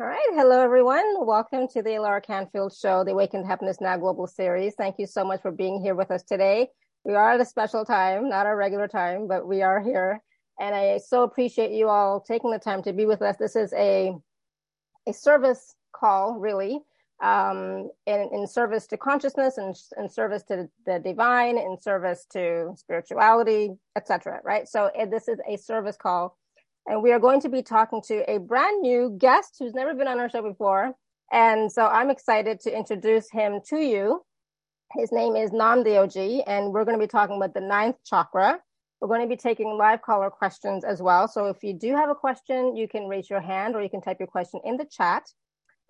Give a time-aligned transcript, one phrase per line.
[0.00, 0.28] All right.
[0.34, 1.26] Hello, everyone.
[1.26, 4.76] Welcome to the Alara Canfield Show, the Awaken to Happiness Now Global Series.
[4.76, 6.68] Thank you so much for being here with us today.
[7.02, 10.22] We are at a special time, not our regular time, but we are here.
[10.60, 13.38] And I so appreciate you all taking the time to be with us.
[13.38, 14.12] This is a,
[15.08, 16.78] a service call, really,
[17.20, 22.72] um, in, in service to consciousness and in service to the divine, in service to
[22.76, 24.38] spirituality, etc.
[24.44, 24.68] right?
[24.68, 26.37] So this is a service call
[26.88, 30.08] and we are going to be talking to a brand new guest who's never been
[30.08, 30.94] on our show before.
[31.30, 34.22] And so I'm excited to introduce him to you.
[34.96, 37.96] His name is Naam Deo Ji, and we're going to be talking about the ninth
[38.06, 38.58] chakra.
[39.02, 41.28] We're going to be taking live caller questions as well.
[41.28, 44.00] So if you do have a question, you can raise your hand or you can
[44.00, 45.24] type your question in the chat.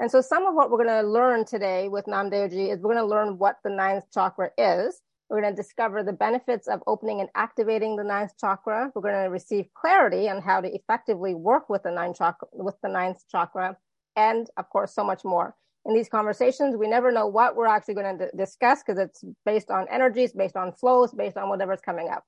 [0.00, 2.80] And so some of what we're going to learn today with Naam Deo Ji is
[2.80, 5.00] we're going to learn what the ninth chakra is.
[5.28, 8.90] We're going to discover the benefits of opening and activating the ninth chakra.
[8.94, 12.76] We're going to receive clarity on how to effectively work with the ninth chakra, with
[12.82, 13.76] the ninth chakra,
[14.16, 15.54] and of course, so much more.
[15.84, 19.70] In these conversations, we never know what we're actually going to discuss because it's based
[19.70, 22.24] on energies, based on flows, based on whatever's coming up.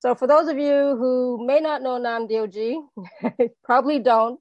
[0.00, 2.80] So for those of you who may not know Naam Deo Ji,
[3.64, 4.38] probably don't,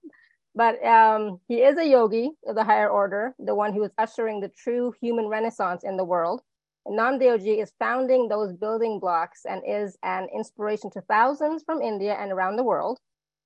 [0.54, 4.42] but um, he is a yogi of the higher order, the one who is ushering
[4.42, 6.42] the true human renaissance in the world.
[6.88, 11.82] Naam Deo Ji is founding those building blocks and is an inspiration to thousands from
[11.82, 13.00] India and around the world.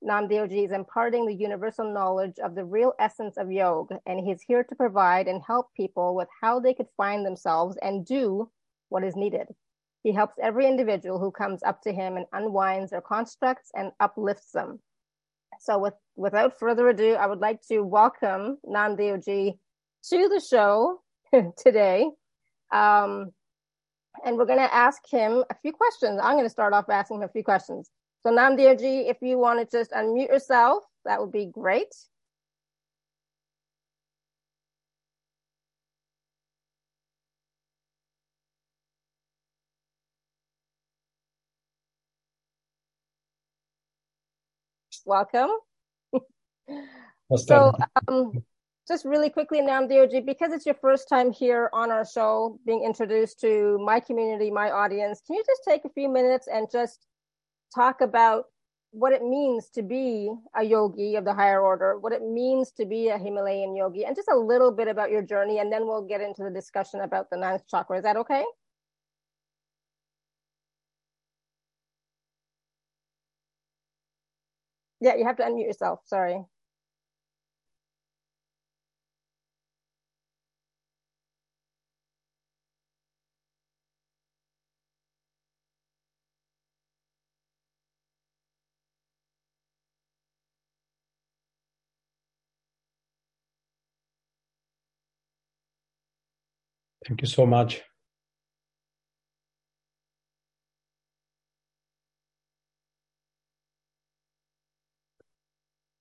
[0.04, 4.20] Naam Deo Ji is imparting the universal knowledge of the real essence of yoga, and
[4.20, 8.50] he's here to provide and help people with how they could find themselves and do
[8.90, 9.48] what is needed.
[10.03, 14.52] He helps every individual who comes up to him and unwinds their constructs and uplifts
[14.52, 14.80] them.
[15.62, 19.59] So, with, without further ado, I would like to welcome Naam Deo Ji
[20.09, 21.02] to the show
[21.58, 22.09] today.
[22.72, 23.31] Um,
[24.25, 26.20] and we're going to ask him a few questions.
[26.22, 27.89] I'm going to start off asking him a few questions.
[28.22, 31.88] So Naam if you want to just unmute yourself, that would be great.
[45.06, 45.50] Welcome.
[47.36, 47.74] so
[48.07, 48.44] um,
[48.89, 52.59] just really quickly, Naam Deo Ji, because it's your first time here on our show,
[52.66, 56.67] being introduced to my community, my audience, can you just take a few minutes and
[56.72, 57.05] just
[57.73, 58.45] talk about
[58.91, 62.85] what it means to be a yogi of the higher order, what it means to
[62.85, 66.01] be a Himalayan yogi, and just a little bit about your journey, and then we'll
[66.07, 67.97] get into the discussion about the ninth chakra.
[67.97, 68.44] Is that okay?
[75.01, 76.01] Yeah, you have to unmute yourself.
[76.06, 76.44] Sorry.
[97.09, 97.81] Thank you so much.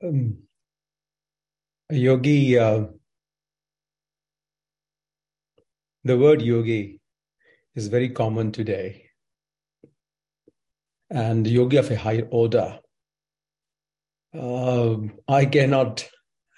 [0.05, 0.37] Um,
[1.91, 2.89] yogi, uh,
[6.05, 7.01] the word yogi
[7.75, 9.07] is very common today.
[11.09, 12.81] And yogi of a higher order.
[14.35, 16.07] Uh, I cannot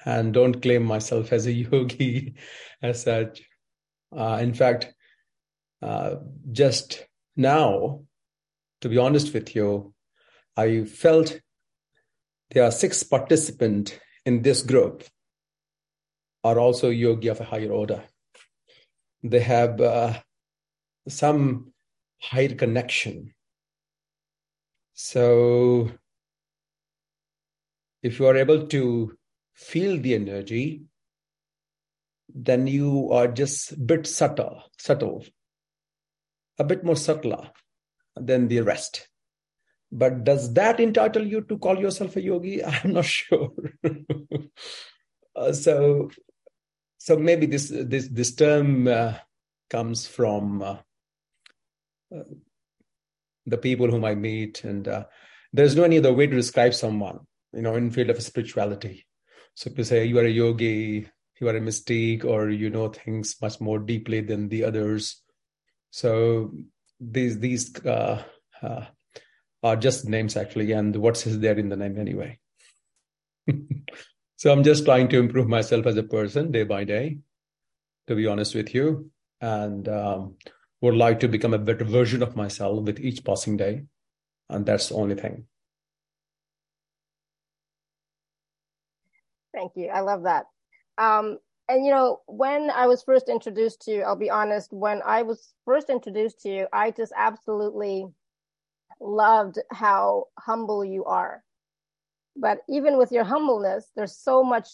[0.04, 2.34] and don't claim myself as a yogi
[2.82, 3.42] as such.
[4.16, 4.92] Uh, in fact,
[5.82, 6.16] uh,
[6.50, 7.06] just
[7.36, 8.02] now,
[8.80, 9.94] to be honest with you,
[10.56, 11.40] I felt
[12.50, 13.92] there are six participants
[14.26, 15.04] in this group
[16.42, 18.02] are also yogi of a higher order.
[19.22, 20.18] They have uh,
[21.08, 21.72] some
[22.20, 23.34] higher connection.
[24.94, 25.90] So,
[28.02, 29.16] if you are able to
[29.54, 30.82] feel the energy,
[32.34, 35.24] then you are just a bit subtle, subtle,
[36.58, 37.50] a bit more subtler
[38.16, 39.08] than the rest.
[39.92, 42.64] But does that entitle you to call yourself a yogi?
[42.64, 43.52] I'm not sure.
[45.36, 46.10] uh, so,
[46.98, 49.14] so maybe this this this term uh,
[49.68, 50.76] comes from uh,
[52.14, 52.24] uh
[53.46, 55.04] the people whom I meet, and uh,
[55.52, 57.20] there's no any other way to describe someone,
[57.52, 59.06] you know, in field of spirituality.
[59.54, 61.08] So to say you are a yogi,
[61.40, 65.22] you are a mystique or you know things much more deeply than the others.
[65.90, 66.52] So
[67.00, 68.22] these these uh,
[68.62, 68.84] uh,
[69.62, 72.38] are just names actually and what's there in the name anyway?
[74.40, 77.18] So i'm just trying to improve myself as a person day by day
[78.06, 80.36] to be honest with you and um,
[80.80, 83.82] would like to become a better version of myself with each passing day
[84.48, 85.44] and that's the only thing.
[89.52, 89.88] Thank you.
[89.88, 90.46] I love that
[90.98, 91.38] Um,
[91.68, 95.22] and you know, when I was first introduced to you, I'll be honest, when I
[95.22, 98.06] was first introduced to you, I just absolutely
[99.00, 101.42] loved how humble you are.
[102.36, 104.68] But even with your humbleness, there's so much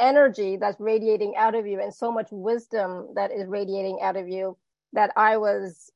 [0.00, 4.28] energy that's radiating out of you and so much wisdom that is radiating out of
[4.28, 4.56] you
[4.92, 5.90] that I was,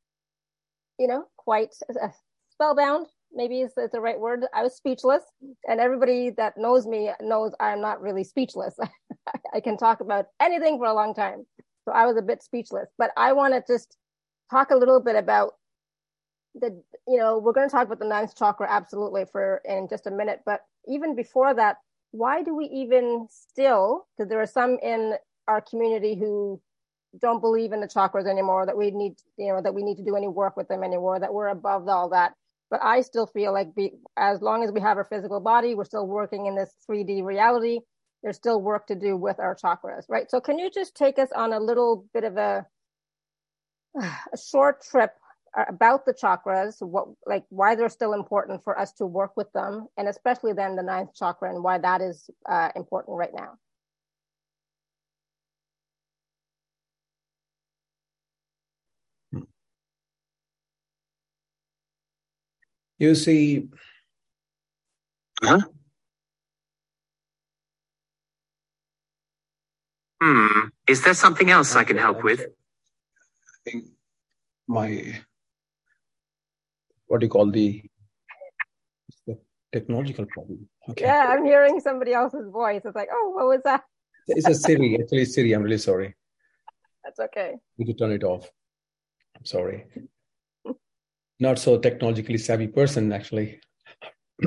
[0.98, 2.08] you know, quite uh,
[2.50, 3.06] spellbound.
[3.32, 4.44] Maybe is the right word.
[4.54, 5.22] I was speechless,
[5.68, 8.76] and everybody that knows me knows I'm not really speechless.
[9.54, 11.44] I can talk about anything for a long time,
[11.84, 12.88] so I was a bit speechless.
[12.96, 13.96] But I want to just
[14.50, 15.52] talk a little bit about
[16.54, 16.82] the.
[17.06, 20.10] You know, we're going to talk about the ninth chakra absolutely for in just a
[20.10, 21.76] minute, but even before that,
[22.10, 25.14] why do we even still, because there are some in
[25.46, 26.60] our community who
[27.20, 30.04] don't believe in the chakras anymore, that we need, you know, that we need to
[30.04, 32.32] do any work with them anymore, that we're above all that.
[32.70, 35.84] But I still feel like be, as long as we have our physical body, we're
[35.84, 37.80] still working in this 3D reality.
[38.22, 40.30] There's still work to do with our chakras, right?
[40.30, 42.66] So can you just take us on a little bit of a,
[44.00, 45.12] a short trip
[45.68, 49.86] about the chakras, what like why they're still important for us to work with them,
[49.96, 53.54] and especially then the ninth chakra and why that is uh, important right now.
[62.98, 63.68] You see,
[65.42, 65.60] huh?
[70.20, 70.68] Hmm.
[70.88, 72.40] Is there something else I can help with?
[72.40, 73.84] I think
[74.66, 75.20] my
[77.06, 77.82] what do you call the,
[79.26, 79.38] the
[79.72, 80.68] technological problem?
[80.90, 81.04] Okay.
[81.06, 82.82] Yeah, I'm hearing somebody else's voice.
[82.84, 83.82] It's like, oh, what was that?
[84.26, 84.98] it's a Siri.
[85.00, 85.52] Actually, Siri.
[85.52, 86.14] I'm really sorry.
[87.04, 87.54] That's okay.
[87.76, 88.50] You need to turn it off.
[89.36, 89.86] I'm sorry.
[91.40, 93.60] Not so technologically savvy person, actually.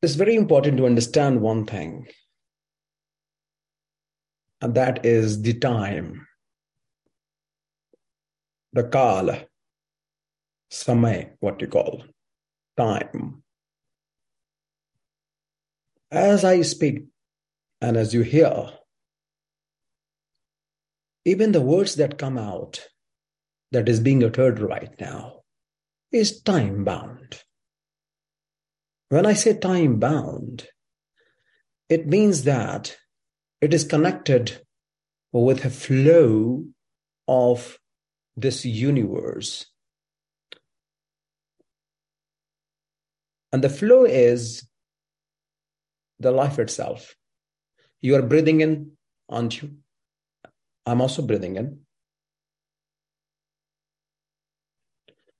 [0.00, 2.06] it's very important to understand one thing,
[4.60, 6.26] and that is the time,
[8.72, 9.46] the kala,
[10.70, 12.04] samay, what you call
[12.76, 13.42] time.
[16.12, 17.06] As I speak
[17.80, 18.70] and as you hear,
[21.24, 22.86] even the words that come out
[23.72, 25.40] that is being uttered right now
[26.12, 27.42] is time bound.
[29.08, 30.66] When I say time bound,
[31.88, 32.96] it means that
[33.60, 34.60] it is connected
[35.32, 36.64] with a flow
[37.28, 37.78] of
[38.36, 39.66] this universe
[43.56, 44.68] And the flow is
[46.18, 47.14] the life itself.
[48.02, 48.98] You are breathing in,
[49.30, 49.76] aren't you?
[50.84, 51.85] I'm also breathing in.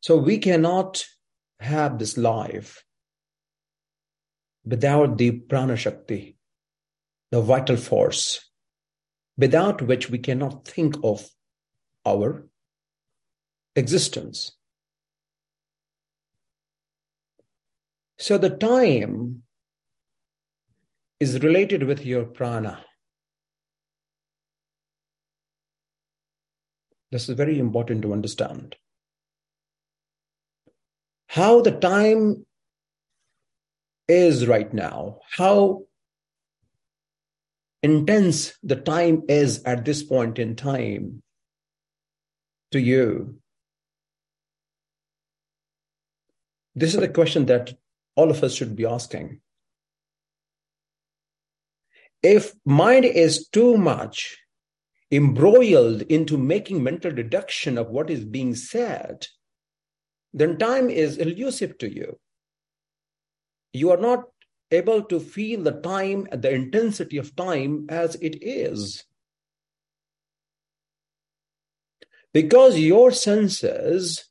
[0.07, 1.05] So we cannot
[1.59, 2.85] have this life
[4.65, 6.37] without the prana shakti,
[7.33, 8.49] the vital force,
[9.37, 11.29] without which we cannot think of
[12.07, 12.47] our
[13.75, 14.53] existence.
[18.17, 19.43] So the time
[21.19, 22.85] is related with your prana.
[27.11, 28.77] This is very important to understand.
[31.27, 32.47] How the time
[34.09, 35.87] is right now, how
[37.83, 41.23] intense the time is at this point in time
[42.73, 43.39] to you.
[46.75, 47.75] This is the question that
[48.17, 49.41] all of us should be asking.
[52.23, 54.37] If mind is too much
[55.11, 59.27] embroiled into making mental deduction of what is being said,
[60.37, 62.19] then time is elusive to you.
[63.73, 64.25] You are not
[64.71, 69.05] able to feel the time, the intensity of time as it is.
[72.35, 74.29] Because your senses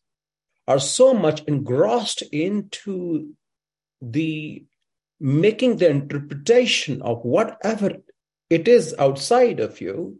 [0.67, 3.33] are so much engrossed into
[3.99, 4.63] the
[5.19, 7.93] making the interpretation of whatever
[8.51, 10.19] it is outside of you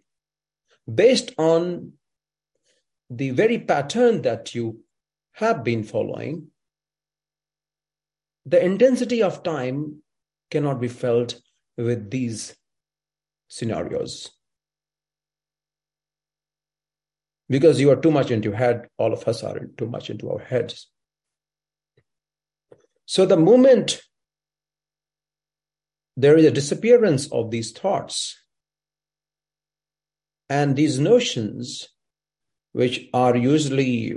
[0.91, 1.93] based on
[3.11, 4.79] the very pattern that you
[5.35, 6.47] have been following,
[8.45, 10.01] the intensity of time
[10.49, 11.41] cannot be felt
[11.77, 12.55] with these
[13.49, 14.31] scenarios.
[17.49, 20.39] Because you are too much into head, all of us are too much into our
[20.39, 20.89] heads.
[23.05, 24.01] So the moment
[26.15, 28.37] there is a disappearance of these thoughts
[30.49, 31.89] and these notions,
[32.71, 34.15] which are usually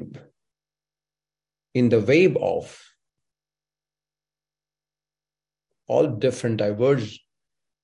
[1.78, 2.82] in the wave of
[5.86, 7.20] all different diverged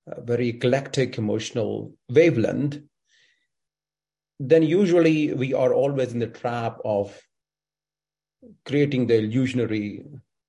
[0.07, 2.79] a uh, very eclectic emotional wavelength,
[4.39, 7.19] then usually we are always in the trap of
[8.67, 10.05] creating the illusionary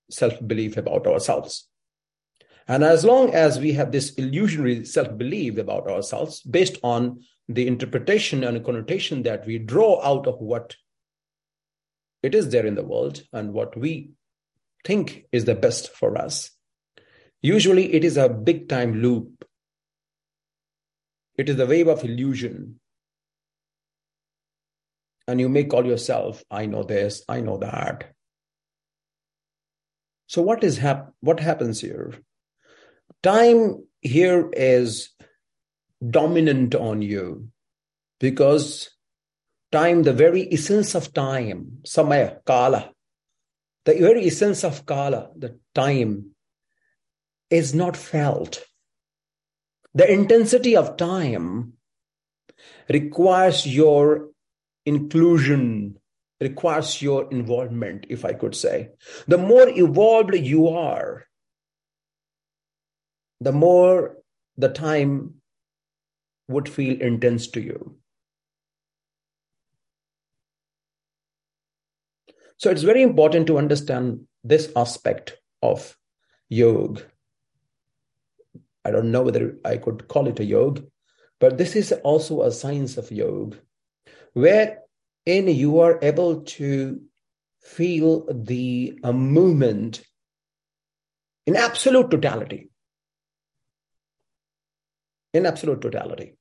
[0.09, 1.69] self belief about ourselves.
[2.67, 7.67] And as long as we have this illusionary self belief about ourselves based on the
[7.67, 10.75] interpretation and connotation that we draw out of what
[12.25, 14.11] it is there in the world and what we
[14.83, 16.51] think is the best for us,
[17.41, 19.45] usually it is a big time loop.
[21.37, 22.79] It is a wave of illusion.
[25.27, 28.13] And you may call yourself, I know this, I know that.
[30.27, 32.13] So what is hap- what happens here?
[33.25, 35.09] time here is
[36.07, 37.47] dominant on you
[38.19, 38.91] because
[39.75, 42.91] time, the very essence of time, samaya, kala,
[43.83, 46.31] the very essence of kala, the time,
[47.49, 48.63] is not felt.
[49.93, 51.73] The intensity of time
[52.89, 54.29] requires your
[54.85, 55.97] inclusion,
[56.39, 58.89] requires your involvement, if I could say.
[59.27, 61.25] The more evolved you are,
[63.41, 64.17] the more
[64.57, 65.41] the time
[66.47, 67.97] would feel intense to you.
[72.57, 75.97] So it's very important to understand this aspect of
[76.49, 77.03] yoga.
[78.83, 80.83] I don't know whether I could call it a yoga,
[81.39, 83.57] but this is also a science of yoga,
[84.33, 84.77] wherein
[85.25, 87.01] you are able to
[87.61, 90.03] feel the uh, movement
[91.47, 92.69] in absolute totality
[95.35, 96.37] in absolute totality.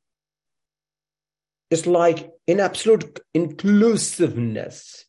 [1.68, 5.04] It's like in absolute inclusiveness.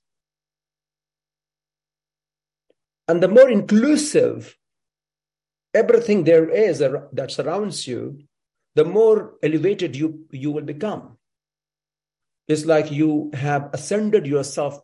[3.07, 4.57] And the more inclusive
[5.73, 8.23] everything there is that surrounds you,
[8.75, 11.17] the more elevated you, you will become.
[12.47, 14.79] It's like you have ascended yourself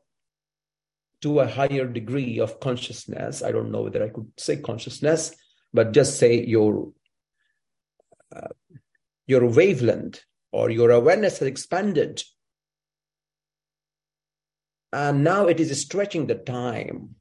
[1.21, 3.43] to a higher degree of consciousness.
[3.43, 5.35] I don't know whether I could say consciousness,
[5.73, 6.91] but just say your
[8.35, 8.47] uh,
[9.27, 12.23] your wavelength or your awareness has expanded.
[14.91, 17.15] And now it is stretching the time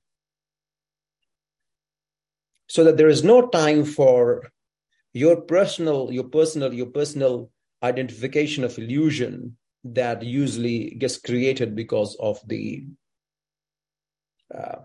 [2.71, 4.53] so that there is no time for
[5.13, 7.51] your personal, your personal, your personal
[7.83, 12.85] identification of illusion that usually gets created because of the
[14.55, 14.77] uh,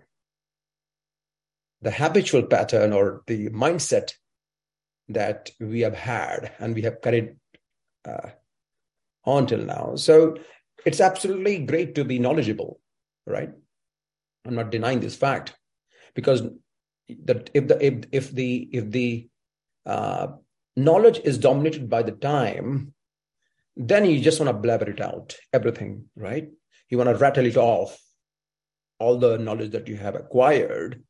[1.83, 4.13] the habitual pattern or the mindset
[5.09, 7.35] that we have had and we have carried
[8.07, 8.29] uh,
[9.25, 9.93] on till now.
[9.95, 10.37] So
[10.87, 12.79] it's absolutely great to be knowledgeable,
[13.27, 13.51] right?
[14.43, 15.53] I'm not denying this fact
[16.15, 16.41] because
[17.25, 19.27] that if the if, if the if the
[19.85, 20.27] uh,
[20.75, 22.93] knowledge is dominated by the time,
[23.75, 26.49] then you just want to blabber it out, everything, right?
[26.89, 27.99] You want to rattle it off,
[28.99, 31.03] all the knowledge that you have acquired,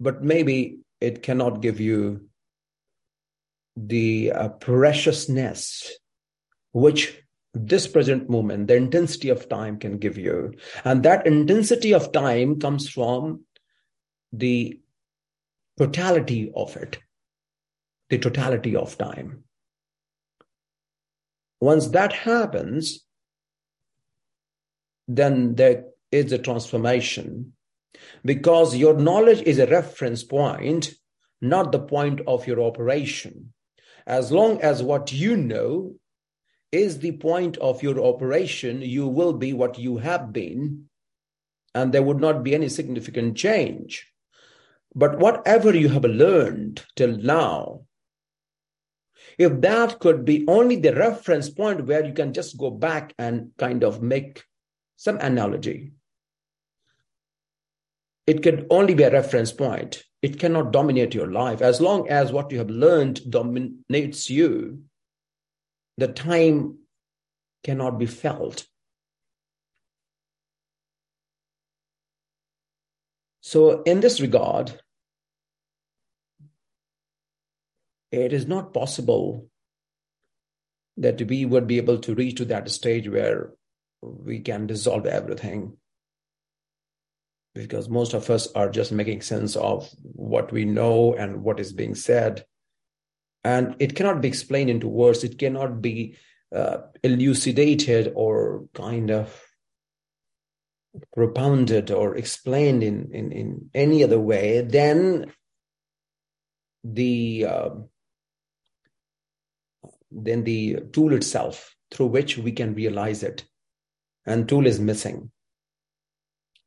[0.00, 2.28] but maybe it cannot give you
[3.76, 5.90] the uh, preciousness
[6.72, 7.23] which
[7.54, 10.54] this present moment, the intensity of time can give you.
[10.84, 13.44] And that intensity of time comes from
[14.32, 14.80] the
[15.78, 16.98] totality of it,
[18.10, 19.44] the totality of time.
[21.60, 23.04] Once that happens,
[25.06, 27.52] then there is a transformation
[28.24, 30.92] because your knowledge is a reference point,
[31.40, 33.52] not the point of your operation.
[34.06, 35.94] As long as what you know
[36.74, 40.88] is the point of your operation, you will be what you have been,
[41.74, 44.06] and there would not be any significant change.
[44.94, 47.82] But whatever you have learned till now,
[49.38, 53.50] if that could be only the reference point where you can just go back and
[53.58, 54.44] kind of make
[54.96, 55.92] some analogy,
[58.26, 60.04] it can only be a reference point.
[60.22, 61.60] It cannot dominate your life.
[61.60, 64.84] As long as what you have learned dominates you,
[65.96, 66.78] the time
[67.62, 68.66] cannot be felt.
[73.40, 74.80] So, in this regard,
[78.10, 79.48] it is not possible
[80.96, 83.52] that we would be able to reach to that stage where
[84.00, 85.76] we can dissolve everything
[87.54, 91.72] because most of us are just making sense of what we know and what is
[91.72, 92.44] being said.
[93.44, 96.16] And it cannot be explained into words, it cannot be
[96.54, 99.38] uh, elucidated or kind of
[101.12, 105.32] propounded or explained in, in, in any other way than
[106.84, 107.70] the uh,
[110.10, 113.44] then the tool itself through which we can realize it.
[114.24, 115.32] And tool is missing.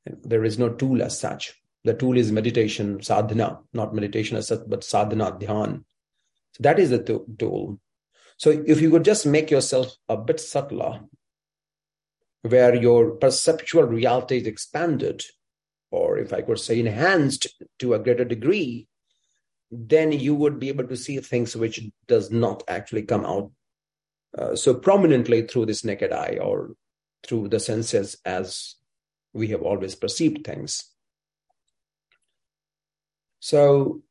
[0.06, 1.54] There is no tool as such.
[1.84, 5.86] The tool is meditation sadhana not meditation as such but sadhana dhyan
[6.54, 7.00] so that is the
[7.38, 7.80] tool
[8.38, 11.02] so if you could just make yourself a bit subtler
[12.44, 15.24] where your perceptual reality is expanded
[15.92, 17.48] or if i could say enhanced
[17.80, 18.88] to a greater degree
[19.70, 23.52] then you would be able to see things which does not actually come out
[24.38, 26.72] uh, so prominently through this naked eye or
[27.26, 28.76] through the senses as
[29.34, 30.92] we have always perceived things.
[33.40, 34.02] So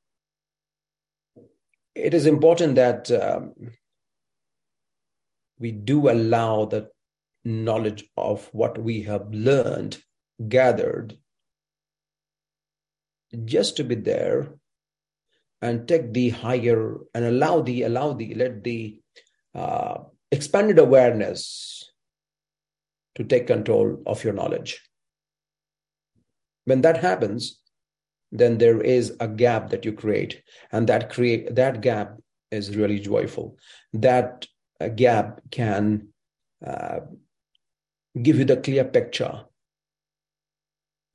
[1.97, 3.55] it is important that um,
[5.59, 6.91] we do allow the
[7.45, 9.97] knowledge of what we have learned,
[10.47, 11.17] gathered,
[13.45, 14.55] just to be there
[15.63, 19.01] and take the higher and allow the allow the let the
[19.55, 19.99] uh,
[20.31, 21.91] expanded awareness
[23.15, 24.83] to take control of your knowledge.
[26.67, 27.59] When that happens
[28.39, 30.43] then there is a gap that you create.
[30.73, 32.19] And that create that gap
[32.51, 33.59] is really joyful.
[33.93, 34.47] That
[34.81, 36.09] uh, gap can
[36.65, 37.01] uh,
[38.21, 39.45] give you the clear picture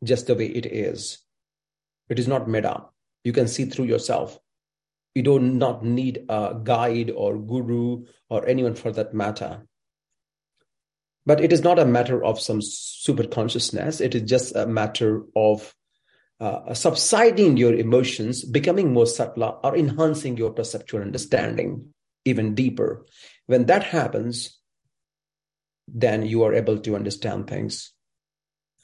[0.03, 1.19] just the way it is.
[2.09, 2.93] It is not made up.
[3.23, 4.39] You can see through yourself.
[5.13, 9.67] You do not need a guide or guru or anyone for that matter.
[11.25, 14.01] But it is not a matter of some super consciousness.
[14.01, 15.73] It is just a matter of
[16.41, 21.93] uh, subsiding your emotions becoming more subtle or enhancing your perceptual understanding
[22.25, 23.05] even deeper
[23.45, 24.57] when that happens
[25.87, 27.91] then you are able to understand things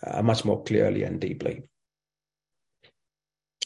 [0.06, 1.64] uh, much more clearly and deeply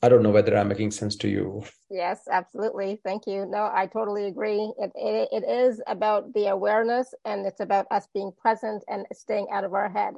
[0.03, 1.63] I don't know whether I'm making sense to you.
[1.91, 2.99] Yes, absolutely.
[3.05, 3.45] Thank you.
[3.45, 4.73] No, I totally agree.
[4.79, 9.49] It, it, it is about the awareness and it's about us being present and staying
[9.51, 10.15] out of our head.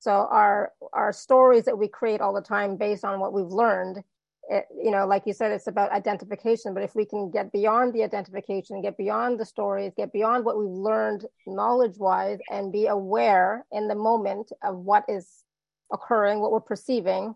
[0.00, 4.02] So our our stories that we create all the time based on what we've learned,
[4.48, 6.74] it, you know, like you said, it's about identification.
[6.74, 10.58] But if we can get beyond the identification, get beyond the stories, get beyond what
[10.58, 15.44] we've learned knowledge wise, and be aware in the moment of what is
[15.92, 17.34] occurring, what we're perceiving,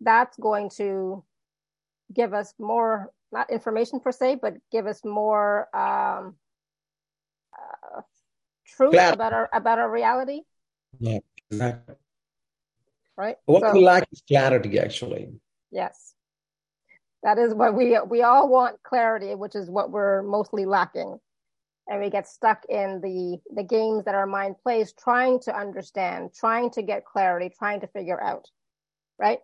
[0.00, 1.22] that's going to
[2.12, 6.36] give us more not information per se but give us more um,
[7.52, 8.00] uh,
[8.66, 10.42] truth about our about our reality
[10.98, 11.18] yeah
[11.50, 11.96] exactly
[13.16, 15.28] right what so, we lack is clarity actually
[15.70, 16.14] yes
[17.22, 21.18] that is what we we all want clarity which is what we're mostly lacking
[21.88, 26.30] and we get stuck in the the games that our mind plays trying to understand
[26.34, 28.46] trying to get clarity trying to figure out
[29.18, 29.38] right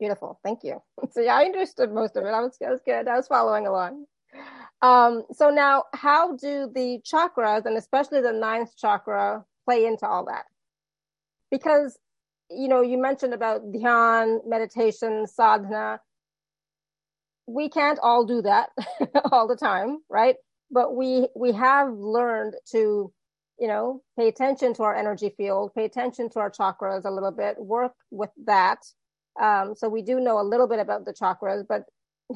[0.00, 0.40] Beautiful.
[0.42, 0.82] Thank you.
[1.12, 2.28] So yeah, I understood most of it.
[2.28, 3.08] I was, I was good.
[3.08, 4.04] I was following along.
[4.80, 10.24] Um, so now how do the chakras and especially the ninth chakra play into all
[10.26, 10.44] that?
[11.50, 11.98] Because,
[12.50, 16.00] you know, you mentioned about dhyan, meditation, sadhana.
[17.46, 18.70] We can't all do that
[19.32, 20.36] all the time, right?
[20.70, 23.12] But we, we have learned to,
[23.58, 27.32] you know, pay attention to our energy field, pay attention to our chakras a little
[27.32, 28.78] bit, work with that
[29.40, 31.84] um, so we do know a little bit about the chakras, but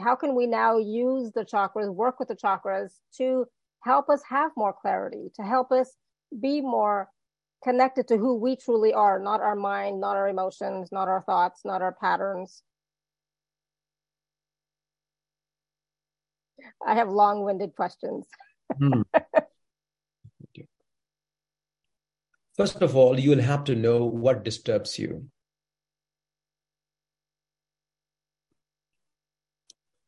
[0.00, 3.46] how can we now use the chakras, work with the chakras to
[3.83, 5.94] help us have more clarity, to help us
[6.40, 7.09] be more
[7.64, 11.62] connected to who we truly are, not our mind, not our emotions, not our thoughts,
[11.64, 12.62] not our patterns.
[16.87, 18.27] I have long winded questions.
[18.79, 19.03] hmm.
[22.57, 25.27] First of all, you will have to know what disturbs you.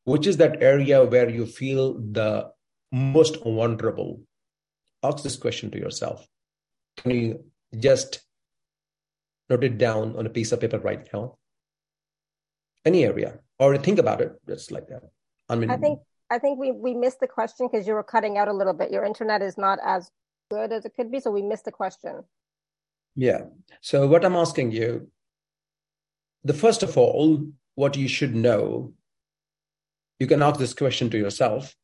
[0.06, 2.48] which is that area where you feel the
[2.92, 4.20] most vulnerable?
[5.02, 6.26] Ask this question to yourself.
[6.96, 7.44] Can you
[7.78, 8.20] just
[9.48, 11.36] note it down on a piece of paper right now?
[12.84, 15.02] Any area, or think about it just like that.
[15.48, 18.38] I mean, I think I think we we missed the question because you were cutting
[18.38, 18.90] out a little bit.
[18.90, 20.10] Your internet is not as
[20.50, 22.24] good as it could be, so we missed the question.
[23.14, 23.46] Yeah.
[23.80, 25.10] So what I'm asking you,
[26.44, 28.92] the first of all, what you should know
[30.18, 31.74] you can ask this question to yourself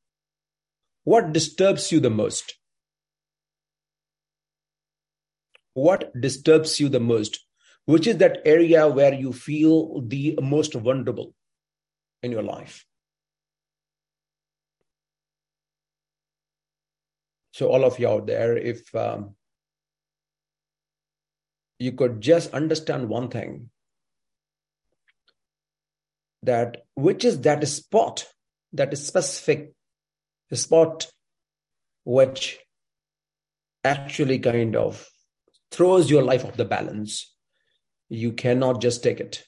[1.04, 2.54] What disturbs you the most?
[5.74, 7.40] What disturbs you the most?
[7.84, 11.34] Which is that area where you feel the most vulnerable
[12.22, 12.86] in your life?
[17.52, 19.34] So, all of you out there, if um,
[21.78, 23.70] you could just understand one thing
[26.42, 28.26] that which is that spot
[28.72, 29.72] that specific
[30.52, 31.10] spot
[32.04, 32.58] which
[33.84, 35.11] actually kind of
[35.72, 37.34] throws your life off the balance.
[38.08, 39.44] You cannot just take it.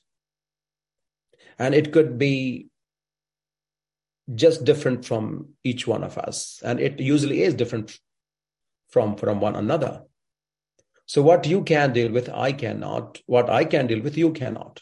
[1.59, 2.69] And it could be
[4.35, 6.61] just different from each one of us.
[6.65, 7.99] And it usually is different
[8.89, 10.03] from, from one another.
[11.07, 13.21] So what you can deal with, I cannot.
[13.27, 14.81] What I can deal with, you cannot.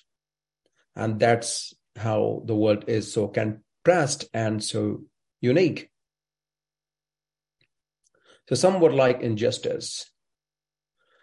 [0.95, 5.03] And that's how the world is so contrast and so
[5.41, 5.91] unique.
[8.49, 10.12] So somewhat like injustice.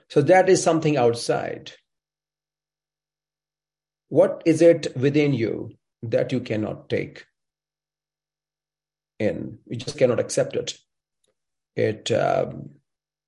[0.10, 1.72] So that is something outside.
[4.10, 7.26] What is it within you that you cannot take
[9.20, 9.60] in?
[9.68, 10.78] You just cannot accept it.
[11.76, 12.72] It um,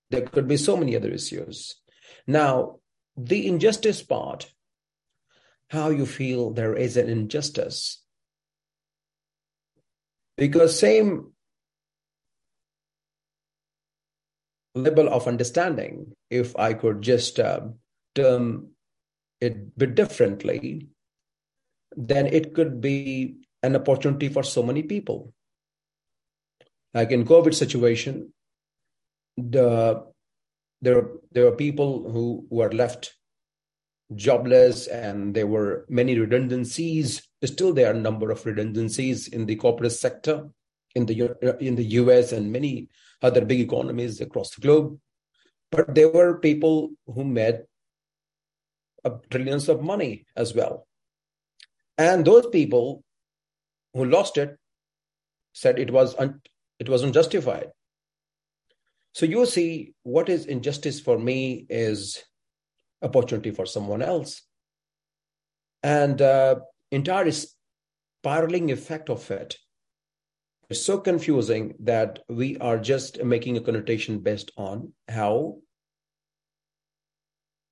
[0.09, 1.75] there could be so many other issues.
[2.25, 2.79] Now,
[3.15, 4.51] the injustice part,
[5.69, 8.03] how you feel there is an injustice.
[10.35, 11.33] Because same
[14.75, 17.61] level of understanding, if I could just uh,
[18.15, 18.69] term
[19.39, 20.87] it bit differently,
[21.95, 25.33] then it could be an opportunity for so many people.
[26.93, 28.33] Like in COVID situation,
[29.37, 30.05] the
[30.81, 33.15] there there were people who were left
[34.15, 39.55] jobless and there were many redundancies still there are a number of redundancies in the
[39.55, 40.49] corporate sector
[40.95, 42.89] in the in the US and many
[43.21, 44.99] other big economies across the globe.
[45.71, 47.61] But there were people who made
[49.29, 50.87] trillions of money as well.
[51.97, 53.03] And those people
[53.93, 54.57] who lost it
[55.53, 56.41] said it was un-
[56.79, 57.71] it was unjustified.
[59.13, 62.23] So you see, what is injustice for me is
[63.01, 64.43] opportunity for someone else,
[65.83, 66.59] and uh,
[66.91, 69.57] entire spiraling effect of it
[70.73, 75.57] so confusing that we are just making a connotation based on how,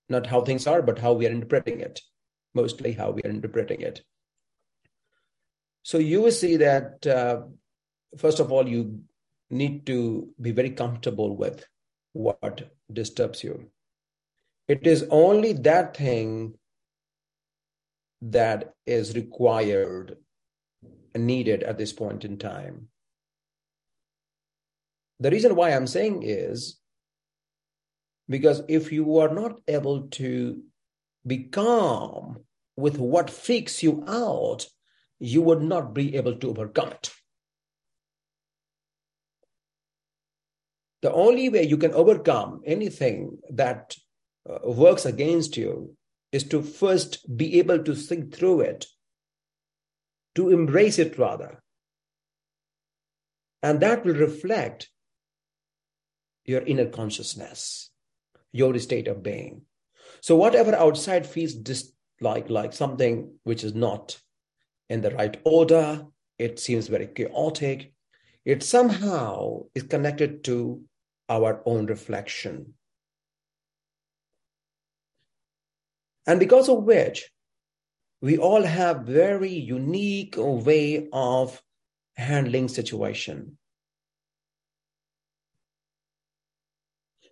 [0.09, 2.01] not how things are, but how we are interpreting it,
[2.53, 4.01] mostly how we are interpreting it.
[5.83, 7.41] So you will see that, uh,
[8.17, 9.01] first of all, you
[9.49, 11.65] need to be very comfortable with
[12.13, 13.69] what disturbs you.
[14.67, 16.55] It is only that thing
[18.21, 20.17] that is required
[21.15, 22.87] needed at this point in time.
[25.19, 26.79] The reason why I'm saying is
[28.29, 30.61] because if you are not able to
[31.25, 32.39] be calm
[32.77, 34.67] with what freaks you out,
[35.19, 37.11] you would not be able to overcome it.
[41.01, 43.95] The only way you can overcome anything that
[44.49, 45.95] uh, works against you
[46.31, 48.85] is to first be able to think through it
[50.35, 51.61] to embrace it rather.
[53.61, 54.89] And that will reflect
[56.45, 57.89] your inner consciousness,
[58.51, 59.63] your state of being.
[60.21, 64.19] So whatever outside feels dis- like like something which is not
[64.89, 66.05] in the right order,
[66.37, 67.93] it seems very chaotic.
[68.45, 70.83] It somehow is connected to
[71.29, 72.73] our own reflection.
[76.25, 77.29] And because of which,
[78.21, 81.61] we all have very unique way of
[82.15, 83.57] handling situation.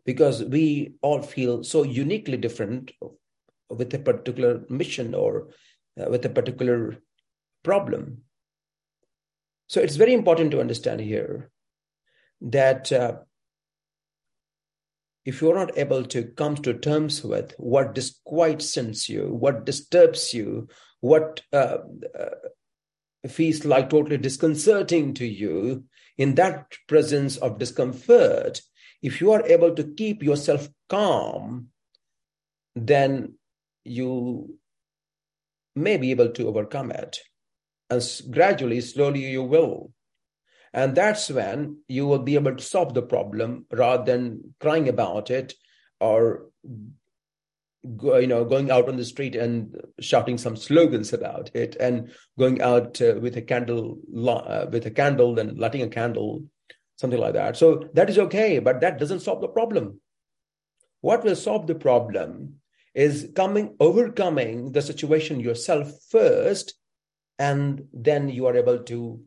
[0.06, 2.92] Because we all feel so uniquely different
[3.70, 5.50] with a particular mission or
[6.00, 6.98] uh, with a particular
[7.64, 8.22] problem.
[9.68, 11.52] So it's very important to understand here
[12.40, 13.18] that uh,
[15.28, 20.70] if you're not able to come to terms with what disquiets you, what disturbs you,
[21.02, 21.80] what uh,
[22.18, 25.84] uh, feels like totally disconcerting to you,
[26.18, 28.62] in that presence of discomfort,
[29.02, 31.68] if you are able to keep yourself calm,
[32.78, 33.34] then
[33.84, 34.58] you
[35.76, 37.20] may be able to overcome it.
[37.90, 39.92] And gradually, slowly, you will.
[40.74, 45.32] And that's when you will be able to solve the problem rather than crying about
[45.32, 45.54] it
[46.00, 46.48] or
[47.84, 52.62] you know going out on the street and shouting some slogans about it and going
[52.62, 56.44] out uh, with a candle uh, with a candle and lighting a candle
[56.98, 57.56] something like that.
[57.56, 60.02] So that is okay but that doesn't solve the problem.
[61.02, 62.56] What will solve the problem
[62.94, 66.74] is coming overcoming the situation yourself first
[67.38, 69.22] and then you are able to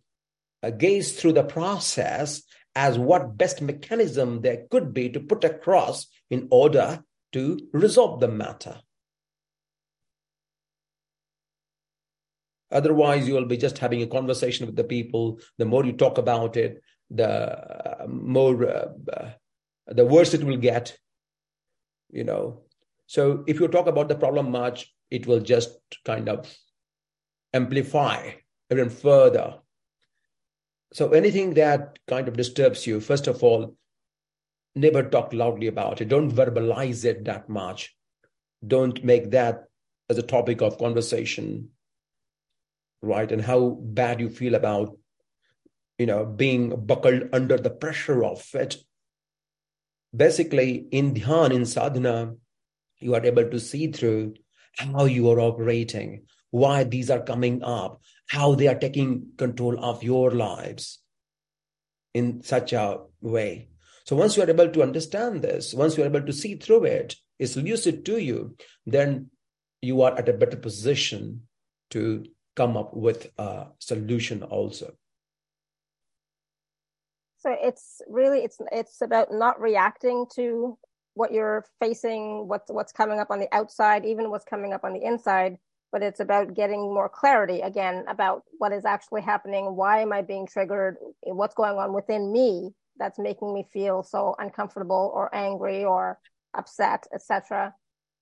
[0.68, 2.42] gaze through the process
[2.74, 8.28] as what best mechanism there could be to put across in order to resolve the
[8.28, 8.80] matter.
[12.70, 15.40] Otherwise, you will be just having a conversation with the people.
[15.58, 19.30] The more you talk about it, the more uh,
[19.88, 20.96] the worse it will get.
[22.10, 22.62] You know.
[23.06, 26.56] So if you talk about the problem much, it will just kind of
[27.52, 28.30] amplify
[28.70, 29.58] even further.
[30.92, 33.76] So anything that kind of disturbs you, first of all,
[34.74, 36.08] never talk loudly about it.
[36.08, 37.94] Don't verbalize it that much.
[38.66, 39.64] Don't make that
[40.08, 41.70] as a topic of conversation,
[43.02, 43.30] right?
[43.30, 44.98] And how bad you feel about,
[45.98, 48.76] you know, being buckled under the pressure of it.
[50.14, 52.34] Basically, in dhyan, in sadhana,
[52.98, 54.34] you are able to see through
[54.76, 60.02] how you are operating, why these are coming up, how they are taking control of
[60.02, 61.00] your lives
[62.14, 63.68] in such a way.
[64.04, 66.84] So once you are able to understand this, once you are able to see through
[66.84, 69.30] it, it's lucid to you, then
[69.80, 71.42] you are at a better position
[71.90, 72.24] to
[72.56, 74.94] come up with a solution also.
[77.38, 80.76] So it's really it's it's about not reacting to
[81.14, 84.92] what you're facing, what's what's coming up on the outside, even what's coming up on
[84.92, 85.56] the inside,
[85.92, 90.22] but it's about getting more clarity again about what is actually happening, why am I
[90.22, 95.84] being triggered, what's going on within me that's making me feel so uncomfortable or angry
[95.84, 96.18] or
[96.56, 97.74] upset, etc.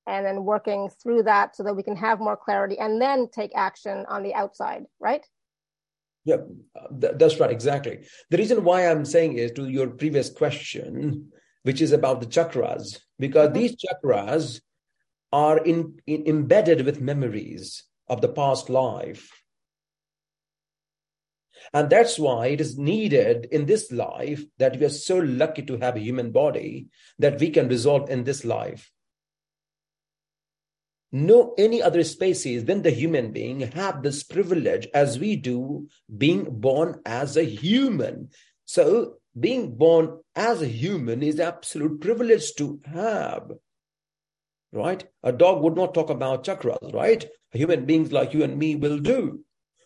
[0.06, 3.50] And then working through that so that we can have more clarity and then take
[3.54, 5.24] action on the outside, right?
[6.24, 6.38] Yeah,
[6.90, 8.06] that's right, exactly.
[8.30, 11.30] The reason why I'm saying is to your previous question,
[11.62, 13.58] which is about the chakras, because mm-hmm.
[13.58, 14.60] these chakras
[15.32, 19.30] are in, in, embedded with memories of the past life.
[21.72, 25.76] And that's why it is needed in this life that we are so lucky to
[25.78, 26.88] have a human body
[27.18, 28.90] that we can resolve in this life.
[31.10, 36.44] No any other species than the human being have this privilege as we do being
[36.60, 38.28] born as a human.
[38.66, 43.52] So being born as a human is absolute privilege to have
[44.72, 45.04] right?
[45.22, 47.24] A dog would not talk about chakras right?
[47.52, 49.44] Human beings like you and me will do.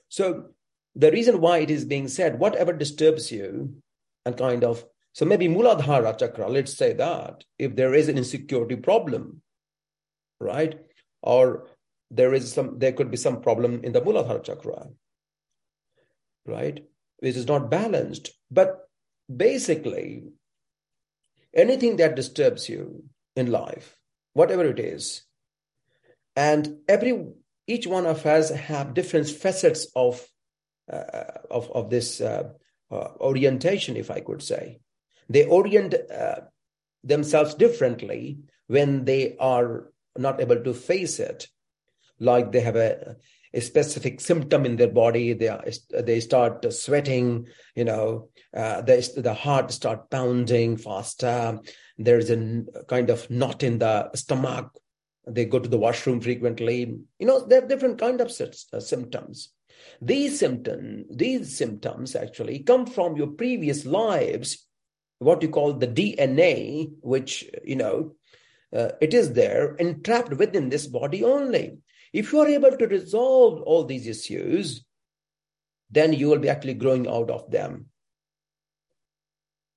[0.09, 0.51] So
[0.95, 3.77] the reason why it is being said whatever disturbs you
[4.27, 8.77] and kind of so maybe muladhara chakra let's say that if there is an insecurity
[8.77, 9.43] problem
[10.41, 10.79] right?
[11.23, 11.69] Or
[12.11, 14.89] there is some there could be some problem in the muladhara chakra
[16.45, 16.85] right?
[17.21, 18.33] Which is not balanced.
[18.51, 18.81] But
[19.35, 20.25] basically
[21.55, 23.05] anything that disturbs you
[23.37, 23.97] in life
[24.35, 25.23] whatever it is.
[26.37, 27.27] And every
[27.67, 30.27] each one of us have different facets of
[30.93, 32.51] uh, of of this uh,
[32.91, 34.81] uh, orientation if i could say.
[35.29, 36.41] They orient uh,
[37.05, 41.49] themselves differently when they are not able to face it.
[42.19, 43.17] Like they have a
[43.55, 49.01] a specific symptom in their body they are, they start sweating you know uh, they,
[49.17, 51.61] the heart start pounding faster
[51.99, 54.71] there's a kind of knot in the stomach.
[55.27, 56.81] They go to the washroom frequently.
[57.19, 59.51] You know there are different kind of uh, symptoms.
[60.01, 64.67] These symptoms these symptoms actually come from your previous lives
[65.19, 68.13] what you call the dna which you know
[68.73, 71.79] uh, it is there entrapped within this body only.
[72.13, 74.85] If you are able to resolve all these issues,
[75.91, 77.87] then you will be actually growing out of them.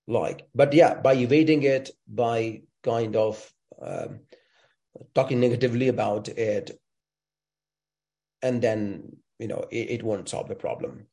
[0.08, 4.20] Like, but yeah, by evading it, by kind of um,
[5.14, 6.80] talking negatively about it,
[8.42, 11.08] and then you know it, it won't solve the problem.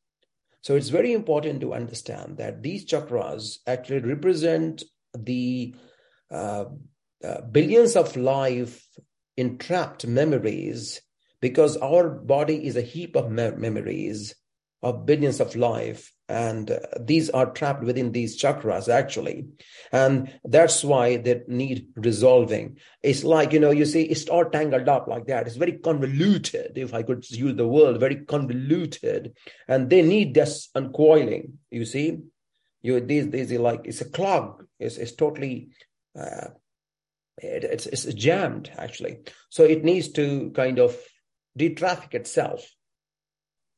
[0.61, 5.75] So it's very important to understand that these chakras actually represent the
[6.31, 6.67] uh,
[7.25, 8.87] uh, billions of life
[9.37, 11.01] entrapped memories
[11.41, 14.35] because our body is a heap of me- memories
[14.83, 19.47] of billions of life and uh, these are trapped within these chakras actually.
[19.93, 22.79] And that's why they need resolving.
[23.03, 25.47] It's like you know you see it's all tangled up like that.
[25.47, 29.35] It's very convoluted if i could use the word very convoluted.
[29.69, 32.19] And they need this uncoiling you see?
[32.83, 34.65] You these these like it's a clog.
[34.81, 35.69] It's, it's totally
[36.19, 36.49] uh,
[37.39, 39.19] it, it's, it's jammed actually.
[39.51, 40.97] So it needs to kind of
[41.57, 42.67] the traffic itself.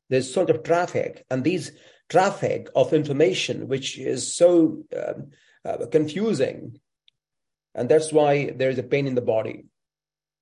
[0.09, 1.71] There's sort of traffic, and these
[2.09, 5.31] traffic of information, which is so um,
[5.63, 6.79] uh, confusing,
[7.73, 9.65] and that's why there is a pain in the body.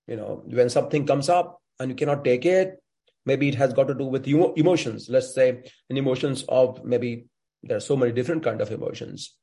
[0.07, 2.81] You know, when something comes up and you cannot take it,
[3.25, 5.07] maybe it has got to do with emo- emotions.
[5.09, 7.25] Let's say an emotions of maybe
[7.63, 9.35] there are so many different kind of emotions,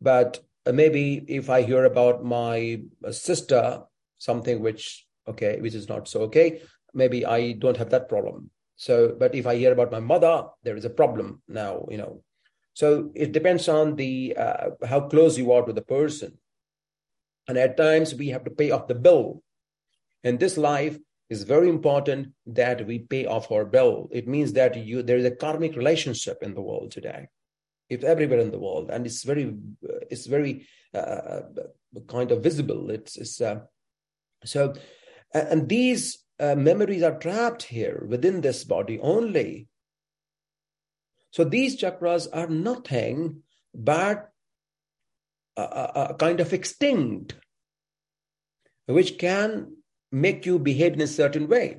[0.00, 3.82] but uh, maybe if I hear about my uh, sister
[4.18, 6.60] something which okay, which is not so okay
[6.94, 8.50] maybe I don't have that problem.
[8.76, 12.22] So, but if I hear about my mother, there is a problem now, you know.
[12.74, 16.38] So it depends on the uh, how close you are to the person,
[17.46, 19.42] and at times we have to pay off the bill.
[20.24, 20.98] In this life,
[21.30, 24.08] it's very important that we pay off our bill.
[24.10, 27.28] It means that you there is a karmic relationship in the world today.
[27.88, 29.54] if everywhere in the world, and it's very
[30.10, 31.40] it's very uh,
[32.08, 32.90] kind of visible.
[32.90, 33.60] It's, it's uh,
[34.44, 34.74] so,
[35.32, 39.68] and these uh, memories are trapped here within this body only.
[41.30, 43.42] So these chakras are nothing
[43.74, 44.30] but
[45.56, 47.34] a, a, a kind of extinct,
[48.86, 49.76] which can
[50.12, 51.78] make you behave in a certain way.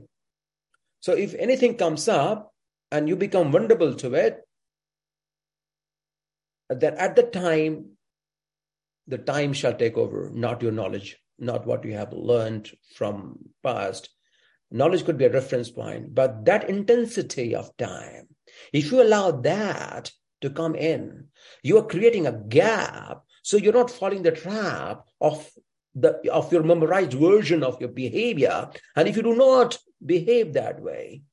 [1.00, 2.54] So if anything comes up
[2.92, 4.42] and you become vulnerable to it,
[6.70, 7.92] then at the time,
[9.08, 14.10] the time shall take over, not your knowledge, not what you have learned from past.
[14.72, 18.28] Knowledge could be a reference point, but that intensity of time,
[18.74, 21.28] if you allow that to come in,
[21.64, 23.24] you are creating a gap.
[23.44, 25.50] So you're not falling the trap of
[25.94, 28.70] the of your memorized version of your behavior.
[28.96, 31.24] And if you do not behave that way,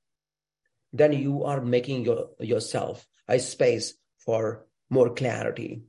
[0.93, 5.83] then you are making your, yourself a space for more clarity.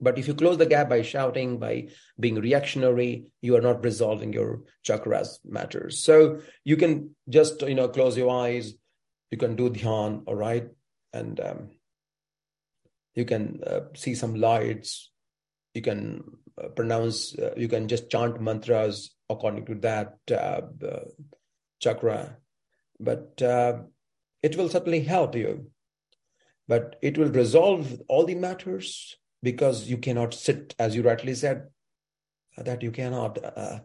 [0.00, 4.32] But if you close the gap by shouting, by being reactionary, you are not resolving
[4.32, 6.02] your chakras matters.
[6.02, 8.72] So you can just you know close your eyes.
[9.30, 10.66] You can do dhyan, all right,
[11.12, 11.70] and um,
[13.14, 15.10] you can uh, see some lights.
[15.74, 16.24] You can
[16.60, 17.38] uh, pronounce.
[17.38, 20.62] Uh, you can just chant mantras according to that uh,
[21.78, 22.38] chakra,
[22.98, 23.82] but uh,
[24.42, 25.70] it will certainly help you.
[26.66, 31.68] But it will resolve all the matters because you cannot sit, as you rightly said,
[32.56, 33.80] that you cannot uh,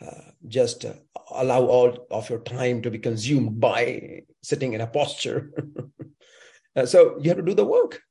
[0.00, 0.94] uh, just uh,
[1.30, 5.52] allow all of your time to be consumed by sitting in a posture.
[6.76, 8.02] Uh, so you have to do the work.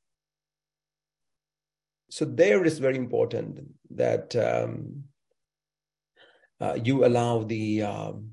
[2.10, 3.60] So there is very important
[3.92, 5.04] that um,
[6.60, 8.32] uh, you allow the um,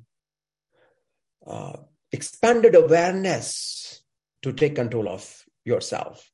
[1.47, 1.77] uh,
[2.13, 4.03] expanded awareness
[4.41, 6.32] to take control of yourself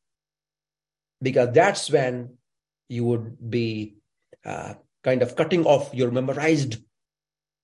[1.20, 2.34] because that's when
[2.88, 3.96] you would be
[4.44, 6.78] uh, kind of cutting off your memorized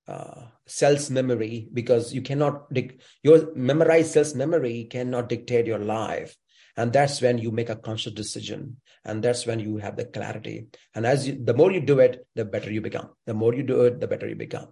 [0.07, 6.37] uh, cells memory because you cannot dic- your memorized cells memory cannot dictate your life.
[6.77, 8.79] And that's when you make a conscious decision.
[9.05, 10.67] And that's when you have the clarity.
[10.95, 13.11] And as you, the more you do it the better you become.
[13.27, 14.69] The more you do it the better you become.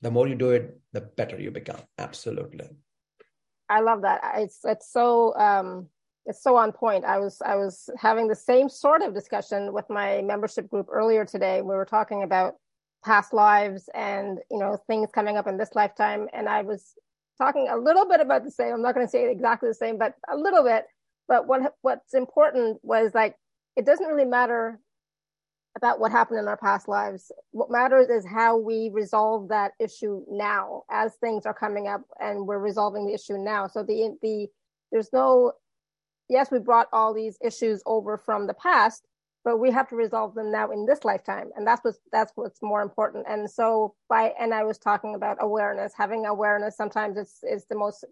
[0.00, 1.80] The more you do it the better you become.
[1.98, 2.68] Absolutely.
[3.68, 4.20] I love that.
[4.36, 5.88] It's it's so um
[6.26, 7.04] it's so on point.
[7.04, 11.24] I was I was having the same sort of discussion with my membership group earlier
[11.24, 11.60] today.
[11.60, 12.54] We were talking about
[13.04, 16.94] past lives and you know things coming up in this lifetime, and I was
[17.36, 18.72] talking a little bit about the same.
[18.72, 20.86] I'm not going to say exactly the same, but a little bit.
[21.28, 23.36] But what what's important was like
[23.76, 24.80] it doesn't really matter
[25.76, 27.32] about what happened in our past lives.
[27.50, 32.46] What matters is how we resolve that issue now as things are coming up and
[32.46, 33.66] we're resolving the issue now.
[33.66, 34.46] So the the
[34.92, 35.52] there's no
[36.28, 39.06] yes, we brought all these issues over from the past,
[39.44, 41.50] but we have to resolve them now in this lifetime.
[41.56, 43.26] And that's what's, that's what's more important.
[43.28, 47.76] And so by, and I was talking about awareness, having awareness sometimes is, is the
[47.76, 48.04] most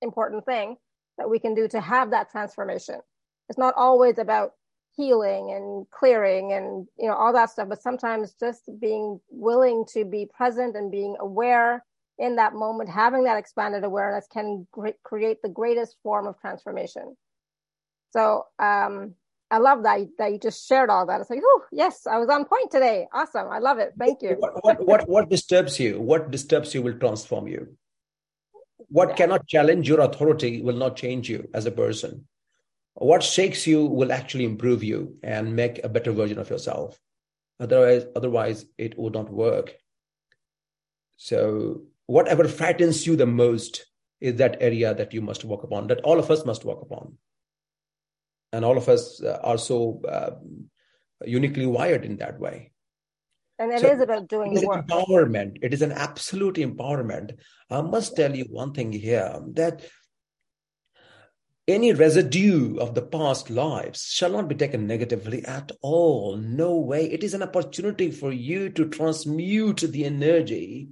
[0.00, 0.76] important thing
[1.18, 3.00] that we can do to have that transformation.
[3.48, 4.52] It's not always about
[4.96, 10.04] healing and clearing and, you know, all that stuff, but sometimes just being willing to
[10.04, 11.84] be present and being aware
[12.18, 14.66] in that moment, having that expanded awareness can
[15.04, 17.16] create the greatest form of transformation.
[18.12, 19.14] So um,
[19.50, 21.20] I love that that you just shared all that.
[21.20, 23.08] It's like, oh yes, I was on point today.
[23.12, 23.92] Awesome, I love it.
[23.98, 24.36] Thank you.
[24.38, 26.00] What what what, what disturbs you?
[26.00, 27.76] What disturbs you will transform you.
[28.88, 29.14] What yeah.
[29.16, 32.26] cannot challenge your authority will not change you as a person.
[32.94, 36.98] What shakes you will actually improve you and make a better version of yourself.
[37.58, 39.74] Otherwise, otherwise it would not work.
[41.16, 43.86] So whatever frightens you the most
[44.20, 47.16] is that area that you must work upon, that all of us must work upon
[48.52, 50.30] and all of us uh, are so uh,
[51.24, 52.72] uniquely wired in that way.
[53.58, 54.86] And it so is about doing the work.
[54.86, 55.58] empowerment.
[55.62, 57.38] It is an absolute empowerment.
[57.68, 59.84] I must tell you one thing here that
[61.68, 66.36] any residue of the past lives shall not be taken negatively at all.
[66.36, 67.04] No way.
[67.10, 70.88] It is an opportunity for you to transmute the energy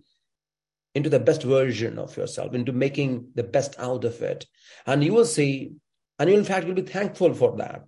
[0.95, 4.47] into the best version of yourself into making the best out of it.
[4.87, 5.73] And you will see
[6.19, 7.85] and in fact, will be thankful for that.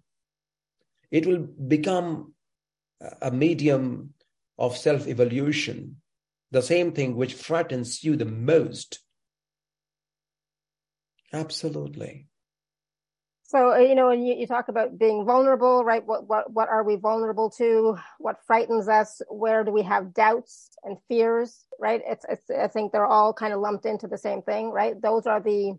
[1.10, 2.34] It will become
[3.20, 4.14] a medium
[4.58, 5.96] of self evolution,
[6.50, 9.00] the same thing which frightens you the most.
[11.32, 12.26] Absolutely.
[13.42, 16.06] So uh, you know, when you, you talk about being vulnerable, right?
[16.06, 17.98] What what what are we vulnerable to?
[18.18, 19.20] What frightens us?
[19.28, 21.64] Where do we have doubts and fears?
[21.80, 22.00] Right?
[22.06, 22.48] It's it's.
[22.48, 25.00] I think they're all kind of lumped into the same thing, right?
[25.00, 25.76] Those are the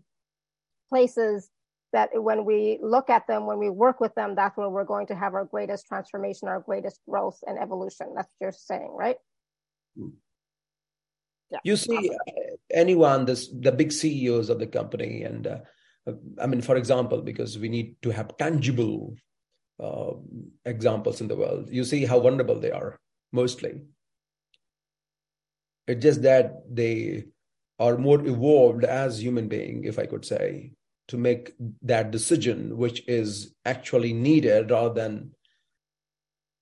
[0.90, 1.48] places
[1.92, 5.06] that when we look at them, when we work with them, that's where we're going
[5.08, 8.12] to have our greatest transformation, our greatest growth and evolution.
[8.14, 9.16] That's what you're saying, right?
[11.50, 11.58] Yeah.
[11.64, 15.58] You see, uh, anyone, this the big CEOs of the company, and uh,
[16.40, 19.14] I mean, for example, because we need to have tangible
[19.78, 20.12] uh,
[20.64, 21.68] examples in the world.
[21.70, 22.98] You see how vulnerable they are,
[23.32, 23.82] mostly.
[25.86, 27.24] It's just that they
[27.78, 30.72] are more evolved as human being, if I could say,
[31.08, 35.32] to make that decision, which is actually needed rather than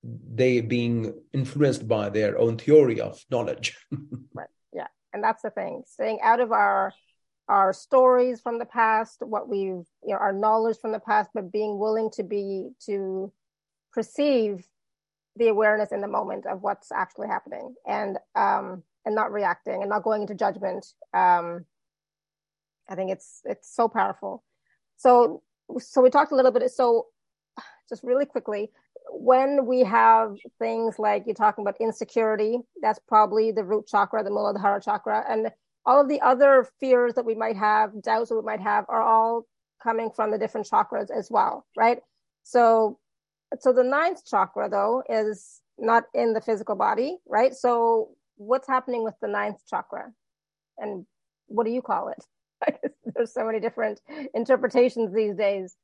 [0.02, 3.76] they being influenced by their own theory of knowledge.
[4.34, 4.48] right.
[4.72, 4.86] Yeah.
[5.12, 5.82] And that's the thing.
[5.86, 6.92] Staying out of our
[7.50, 11.50] our stories from the past, what we've, you know, our knowledge from the past, but
[11.50, 13.32] being willing to be, to
[13.92, 14.64] perceive
[15.34, 19.90] the awareness in the moment of what's actually happening and, um, and not reacting and
[19.90, 20.86] not going into judgment.
[21.12, 21.64] Um,
[22.90, 24.42] I think it's, it's so powerful.
[24.96, 25.42] So,
[25.78, 26.70] so we talked a little bit.
[26.70, 27.06] So
[27.88, 28.70] just really quickly,
[29.10, 34.30] when we have things like you're talking about insecurity, that's probably the root chakra, the
[34.30, 35.24] Muladhara chakra.
[35.28, 35.50] And
[35.86, 39.02] all of the other fears that we might have, doubts that we might have, are
[39.02, 39.46] all
[39.82, 41.98] coming from the different chakras as well, right?
[42.42, 42.98] So,
[43.58, 47.54] so the ninth chakra though is not in the physical body, right?
[47.54, 50.12] So, what's happening with the ninth chakra,
[50.78, 51.06] and
[51.46, 52.22] what do you call it?
[53.14, 54.00] There's so many different
[54.34, 55.76] interpretations these days.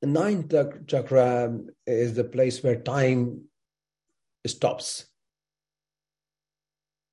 [0.00, 0.52] The ninth
[0.88, 3.42] chakra is the place where time
[4.46, 5.06] stops.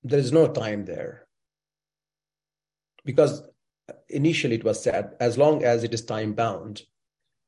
[0.04, 1.28] There is no time there.
[3.06, 3.44] Because
[4.10, 6.82] initially it was said, as long as it is time bound,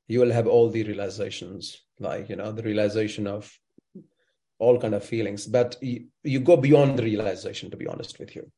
[0.07, 3.51] you will have all the realizations, like, you know, the realization of
[4.61, 5.45] all kind of feelings.
[5.45, 8.49] But you, you go beyond the realization, to be honest with you.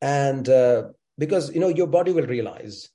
[0.00, 0.88] And uh,
[1.18, 2.90] because, you know, your body will realize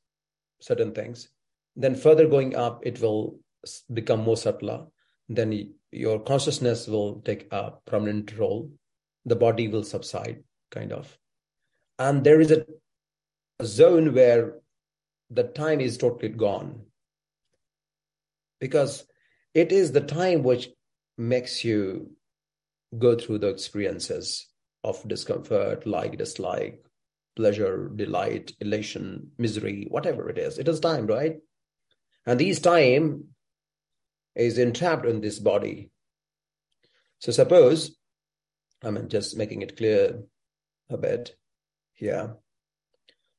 [0.60, 1.30] certain things
[1.76, 3.40] then further going up, it will
[3.94, 4.88] become more subtler.
[5.30, 8.72] Then your consciousness will take a prominent role.
[9.26, 11.18] The body will subside, kind of.
[11.98, 12.66] And there is a,
[13.60, 14.56] a zone where
[15.30, 16.82] the time is totally gone.
[18.62, 19.06] Because
[19.54, 20.70] it is the time which
[21.18, 22.12] makes you
[22.98, 24.48] go through the experiences
[24.84, 26.86] of discomfort, like, dislike,
[27.36, 30.58] pleasure, delight, elation, misery, whatever it is.
[30.58, 31.38] It is time, right?
[32.26, 33.26] And this time
[34.36, 35.92] is entrapped in this body.
[37.20, 37.96] So suppose,
[38.84, 40.22] I mean, just making it clear
[40.90, 41.36] a bit
[41.94, 42.36] here.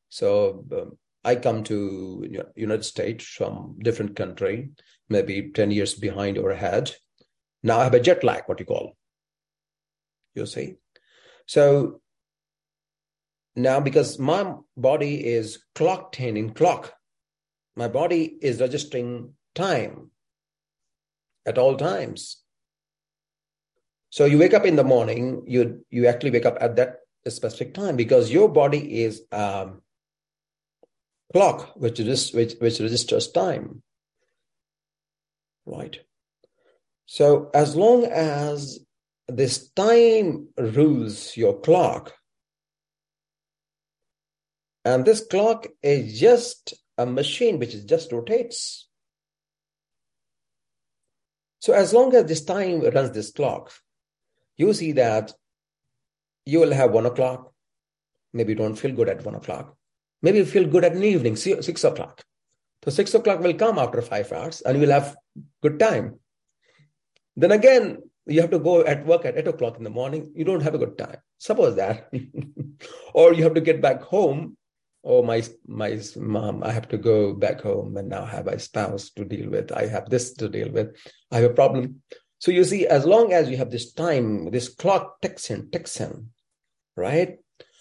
[0.08, 4.70] So um, I come to United States from different country,
[5.08, 6.94] maybe 10 years behind or ahead.
[7.62, 8.96] Now I have a jet lag, what you call.
[10.34, 10.74] You see?
[11.46, 12.00] So
[13.54, 16.92] now because my body is clocked in in clock,
[17.76, 20.10] my body is registering time
[21.46, 22.42] at all times.
[24.10, 26.96] So you wake up in the morning, you you actually wake up at that
[27.28, 29.81] specific time because your body is um,
[31.32, 33.82] clock which which which registers time.
[35.66, 35.98] Right.
[37.06, 38.80] So as long as
[39.28, 42.12] this time rules your clock,
[44.84, 48.88] and this clock is just a machine which just rotates.
[51.60, 53.72] So as long as this time runs this clock,
[54.56, 55.32] you see that
[56.44, 57.52] you will have one o'clock.
[58.32, 59.76] Maybe you don't feel good at one o'clock.
[60.22, 62.22] Maybe you feel good at an evening, six o'clock.
[62.84, 65.16] So six o'clock will come after five hours and you will have
[65.62, 66.18] good time.
[67.36, 70.32] Then again, you have to go at work at eight o'clock in the morning.
[70.34, 71.18] You don't have a good time.
[71.38, 72.10] Suppose that.
[73.14, 74.56] or you have to get back home
[75.04, 79.10] oh my my mom i have to go back home and now have a spouse
[79.10, 80.94] to deal with i have this to deal with
[81.32, 82.00] i have a problem
[82.38, 86.00] so you see as long as you have this time this clock ticks in ticks
[86.00, 86.28] in
[86.96, 87.38] right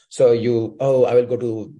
[0.09, 1.71] so you oh i will go to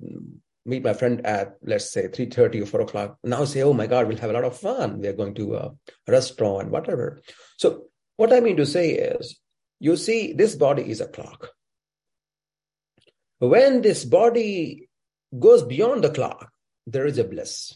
[0.66, 4.08] meet my friend at let's say 3.30 or 4 o'clock now say oh my god
[4.08, 5.00] we'll have a lot of fun.
[5.00, 5.72] We're going to a
[6.08, 7.22] restaurant whatever.
[7.58, 7.86] So
[8.18, 9.40] what i mean to say is
[9.80, 11.50] you see this body is a clock.
[13.40, 14.90] When this body
[15.38, 16.52] goes beyond the clock,
[16.86, 17.76] there is a bliss.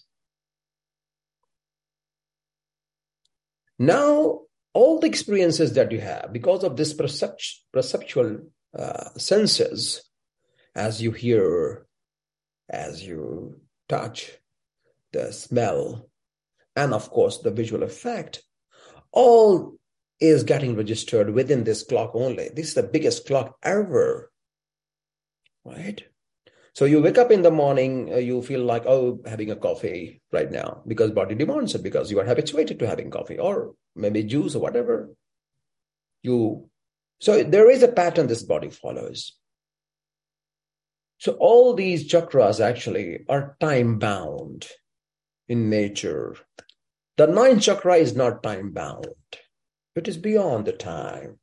[3.79, 4.41] Now,
[4.73, 8.41] all the experiences that you have because of this percept- perceptual
[8.77, 10.03] uh, senses,
[10.75, 11.87] as you hear,
[12.69, 14.31] as you touch,
[15.13, 16.09] the smell,
[16.75, 18.43] and of course the visual effect,
[19.11, 19.77] all
[20.19, 22.49] is getting registered within this clock only.
[22.53, 24.31] This is the biggest clock ever,
[25.63, 26.03] right?
[26.73, 30.21] So you wake up in the morning, uh, you feel like, oh, having a coffee
[30.31, 34.23] right now because body demands it because you are habituated to having coffee or maybe
[34.23, 35.09] juice or whatever.
[36.21, 36.69] You,
[37.21, 39.37] so there is a pattern this body follows.
[41.17, 44.67] So all these chakras actually are time bound
[45.47, 46.35] in nature.
[47.17, 49.07] The ninth chakra is not time bound.
[49.95, 51.39] It is beyond the time.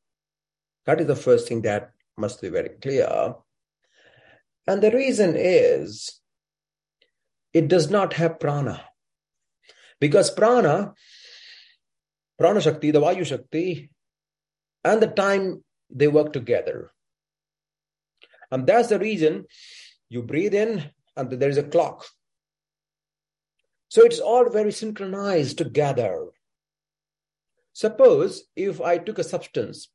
[0.85, 3.35] That is the first thing that must be very clear.
[4.67, 6.21] And the reason is
[7.53, 8.85] it does not have prana.
[10.01, 10.93] Because prana,
[12.39, 13.91] prana shakti, the vayu shakti,
[14.85, 16.91] and the time they work together.
[18.53, 19.47] And that's the reason
[20.11, 20.85] you breathe in
[21.17, 22.05] and there is a clock.
[23.89, 26.27] So it's all very synchronized together.
[27.73, 29.89] Suppose if I took a substance,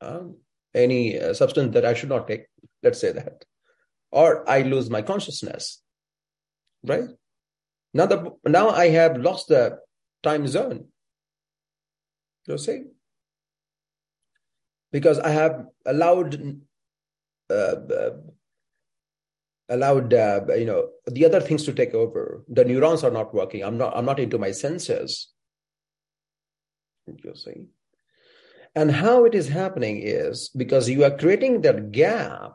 [0.00, 0.22] uh,
[0.74, 2.46] any uh, substance that I should not take,
[2.82, 3.44] let's say that,
[4.10, 5.82] or I lose my consciousness,
[6.82, 7.08] right?
[7.92, 9.78] Now the now I have lost the
[10.22, 10.86] time zone.
[12.46, 12.84] You see,
[14.90, 16.62] because I have allowed
[19.68, 22.44] allowed uh, you know the other things to take over.
[22.48, 23.62] The neurons are not working.
[23.64, 23.96] I'm not.
[23.96, 25.28] I'm not into my senses.
[27.06, 27.66] You see,
[28.74, 32.52] and how it is happening is because you are creating that gap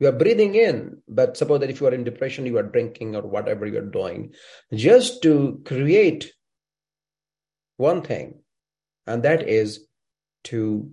[0.00, 3.16] you are breathing in, but suppose that if you are in depression, you are drinking
[3.16, 4.32] or whatever you're doing,
[4.72, 6.32] just to create
[7.76, 8.40] one thing,
[9.06, 9.86] and that is
[10.44, 10.90] to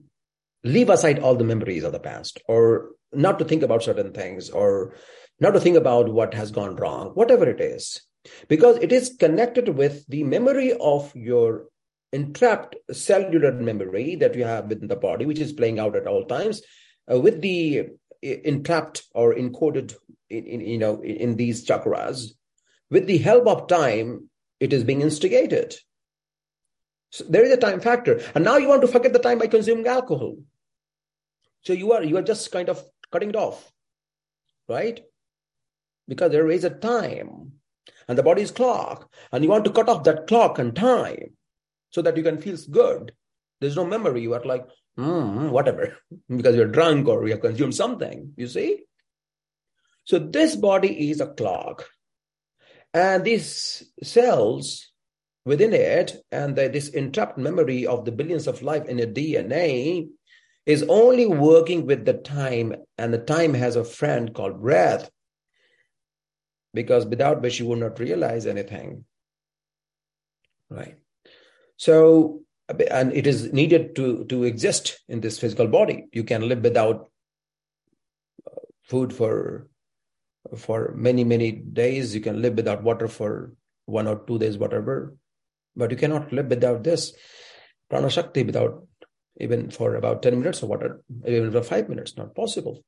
[0.63, 4.49] leave aside all the memories of the past or not to think about certain things
[4.49, 4.95] or
[5.39, 8.01] not to think about what has gone wrong, whatever it is,
[8.47, 11.65] because it is connected with the memory of your
[12.13, 16.25] entrapped cellular memory that you have within the body, which is playing out at all
[16.25, 16.61] times,
[17.11, 17.87] uh, with the
[18.21, 19.93] entrapped or encoded
[20.29, 22.29] in, in, you know in these chakras.
[22.89, 25.75] With the help of time it is being instigated.
[27.11, 28.21] So there is a time factor.
[28.33, 30.37] And now you want to forget the time by consuming alcohol.
[31.61, 32.83] So you are you are just kind of
[33.15, 33.71] cutting it off
[34.77, 35.03] right
[36.13, 37.33] because there is a time
[38.07, 41.37] and the body is clock and you want to cut off that clock and time
[41.89, 43.13] so that you can feel good
[43.61, 45.97] there's no memory you are like mm, whatever,
[46.29, 48.83] because you're drunk or you have consumed something, you see?
[50.03, 51.87] So this body is a clock.
[52.93, 54.91] And these cells
[55.45, 60.07] within it and the, this entrapped memory of the billions of life in a DNA
[60.65, 65.09] is only working with the time, and the time has a friend called breath,
[66.73, 69.05] because without which you would not realize anything.
[70.69, 70.97] Right.
[71.77, 76.61] So and it is needed to to exist in this physical body you can live
[76.63, 77.09] without
[78.47, 79.67] uh, food for
[80.57, 83.53] for many many days you can live without water for
[83.85, 85.15] one or two days whatever
[85.75, 87.13] but you cannot live without this
[87.89, 88.87] prana shakti without
[89.39, 92.83] even for about 10 minutes or water even for 5 minutes not possible.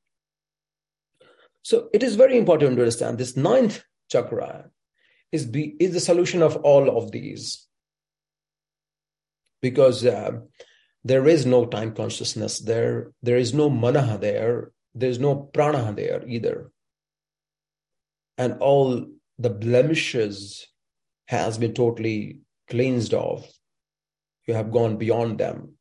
[1.62, 4.70] So it is very important to understand this ninth chakra
[5.32, 7.66] is be, is the solution of all of these.
[9.60, 10.38] Because uh,
[11.04, 16.26] there is no time consciousness there there is no manaha there there's no prana there
[16.26, 16.70] either.
[18.36, 19.06] And all
[19.38, 20.66] the blemishes
[21.26, 23.46] has been totally cleansed off.
[24.46, 25.77] You have gone beyond them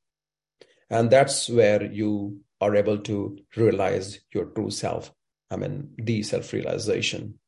[0.89, 5.11] and that's where you are able to realize your true self
[5.51, 7.39] i mean the self realization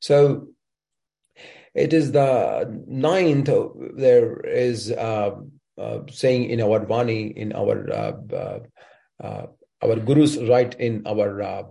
[0.00, 0.48] so
[1.74, 3.48] it is the ninth,
[3.96, 5.30] there is uh,
[5.78, 8.58] uh, saying in our Vani, in our uh, uh,
[9.22, 9.46] uh
[9.82, 11.64] our Gurus write in our uh,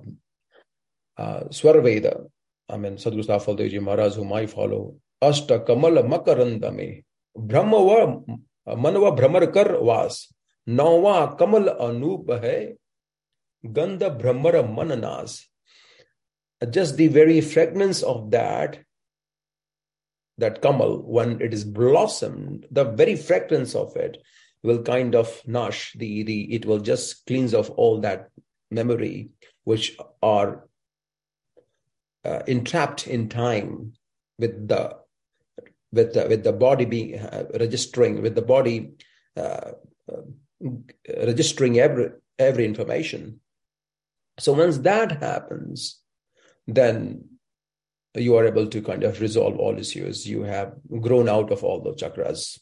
[1.50, 2.26] Swarveda,
[2.68, 7.04] I mean, Sadhguru Safaldevji Maharaj, whom I follow, Ashta Kamala Makarandame,
[7.38, 8.24] Brahmava
[8.68, 10.34] Manava Brahmarkar Vas,
[10.68, 12.74] Nawa Kamal Anup hai,
[13.66, 15.48] Gandha Brahmara Mananas.
[16.70, 18.80] Just the very fragrance of that
[20.38, 24.18] that kamal, when it is blossomed, the very fragrance of it
[24.64, 28.30] will kind of nosh the the it will just cleanse off all that
[28.70, 29.30] memory
[29.64, 30.68] which are
[32.26, 33.94] uh, entrapped in time
[34.38, 34.96] with the
[35.92, 38.94] with the, with the body being uh, registering with the body
[39.36, 39.72] uh,
[41.08, 43.40] registering every every information.
[44.40, 46.02] So once that happens
[46.68, 47.26] then
[48.16, 50.28] you are able to kind of resolve all issues.
[50.28, 52.60] You have grown out of all the chakras.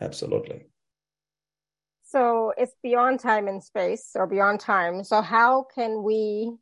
[0.00, 0.66] Absolutely.
[2.04, 5.04] So it's beyond time and space or beyond time.
[5.04, 6.52] So how can we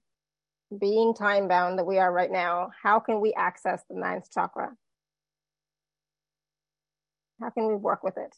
[0.78, 4.76] being time bound that we are right now how can we access the ninth chakra?
[7.40, 8.34] How can we work with it?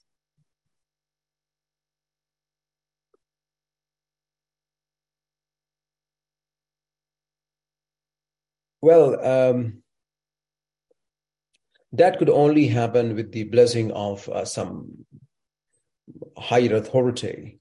[8.83, 9.83] Well, um,
[11.93, 15.05] that could only happen with the blessing of uh, some
[16.37, 17.59] higher authority.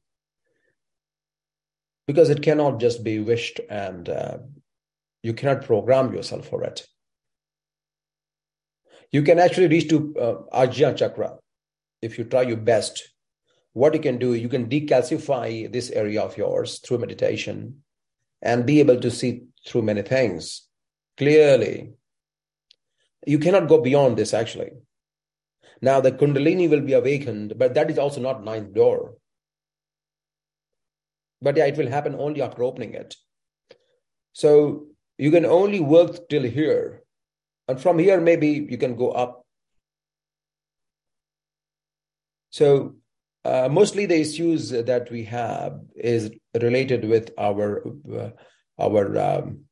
[2.08, 4.38] Because it cannot just be wished and uh,
[5.22, 6.88] you cannot program yourself for it.
[9.12, 11.38] You can actually reach to uh, Ajna chakra
[12.02, 13.10] if you try your best.
[13.74, 17.84] What you can do, you can decalcify this area of yours through meditation
[18.42, 20.69] and be able to see through many things
[21.20, 21.94] clearly.
[23.28, 24.72] You cannot go beyond this actually.
[25.82, 29.18] Now the Kundalini will be awakened, but that is also not ninth door.
[31.42, 33.16] But yeah, it will happen only after opening it.
[34.34, 37.04] So you can only work till here
[37.70, 39.46] and from here, maybe you can go up.
[42.50, 42.96] So
[43.46, 48.32] uh, mostly the issues that we have is related with our uh,
[48.80, 49.66] our um,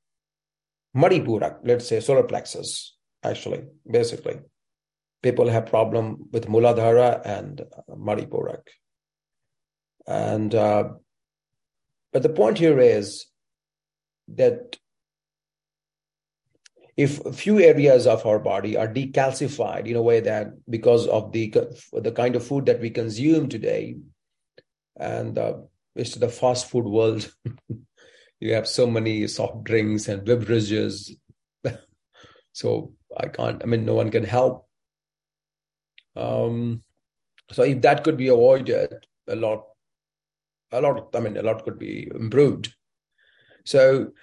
[0.98, 2.96] Manipurak, let's say solar plexus.
[3.24, 4.40] Actually, basically,
[5.22, 8.64] people have problem with Muladhara and uh, Manipurak.
[10.08, 10.90] And uh,
[12.14, 13.28] but the point here is
[14.30, 14.78] that
[16.96, 21.54] if few areas of our body are decalcified in a way that because of the
[21.94, 23.98] the kind of food that we consume today
[25.00, 25.54] and uh,
[25.96, 27.32] it's the fast food world
[28.40, 31.16] you have so many soft drinks and beverages.
[32.54, 34.68] So i can't i mean no one can help.
[36.16, 36.82] Um
[37.52, 39.66] so if that could be avoided a lot
[40.72, 42.74] a lot i mean a lot could be improved.
[43.64, 44.14] So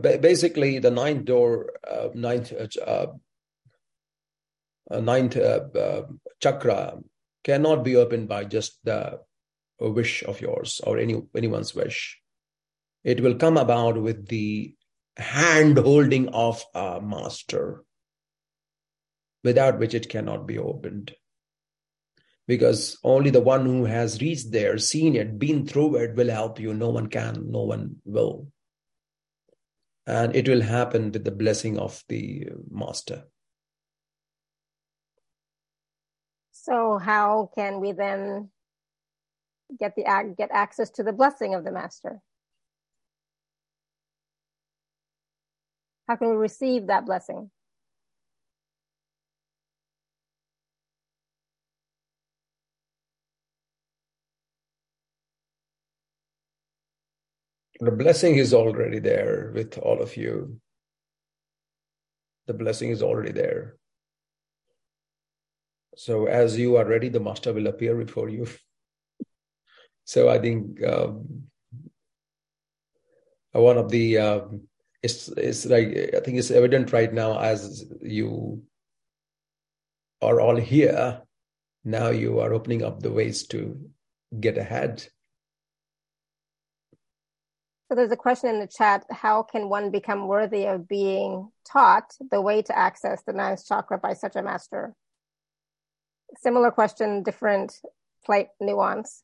[0.00, 3.06] basically the ninth door, uh, ninth uh,
[4.90, 6.02] uh, ninth uh, uh,
[6.40, 6.98] chakra
[7.44, 9.20] cannot be opened by just the
[9.80, 12.20] wish of yours or any anyone's wish.
[13.06, 14.74] It will come about with the
[15.16, 17.84] hand holding of a master,
[19.42, 21.14] without which it cannot be opened.
[22.46, 26.60] Because only the one who has reached there, seen it, been through it, will help
[26.60, 26.74] you.
[26.74, 28.48] No one can, no one will
[30.06, 33.24] and it will happen with the blessing of the master.
[36.52, 38.50] So, how can we then
[39.78, 40.04] get the
[40.36, 42.20] get access to the blessing of the master?
[46.06, 47.50] How can we receive that blessing?
[57.80, 60.60] The blessing is already there with all of you.
[62.46, 63.76] The blessing is already there.
[65.96, 68.46] So, as you are ready, the master will appear before you.
[70.04, 71.48] so, I think um,
[73.52, 74.40] one of the uh,
[75.06, 78.62] it's it's like I think it's evident right now as you
[80.20, 81.22] are all here.
[81.84, 83.58] Now you are opening up the ways to
[84.40, 85.06] get ahead
[87.88, 92.14] so there's a question in the chat how can one become worthy of being taught
[92.32, 94.94] the way to access the ninth chakra by such a master?
[96.38, 97.78] Similar question, different
[98.24, 99.22] slight nuance.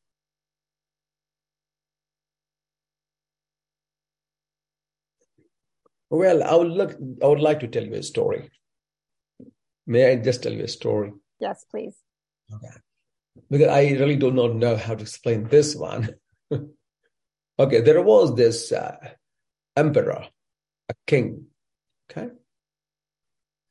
[6.13, 8.51] Well, I would look I would like to tell you a story.
[9.87, 11.11] May I just tell you a story?
[11.41, 11.97] Yes, please.
[12.55, 12.77] Okay.
[13.49, 16.11] Because I really do not know how to explain this one.
[17.59, 18.97] Okay, there was this uh,
[19.77, 20.27] emperor,
[20.89, 21.47] a king,
[22.11, 22.29] okay?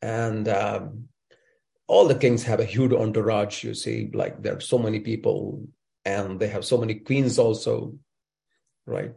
[0.02, 1.10] And um,
[1.88, 5.68] all the kings have a huge entourage, you see, like there are so many people,
[6.06, 7.96] and they have so many queens also,
[8.86, 9.14] right?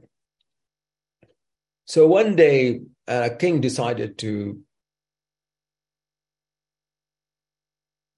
[1.85, 4.61] So one day, a king decided to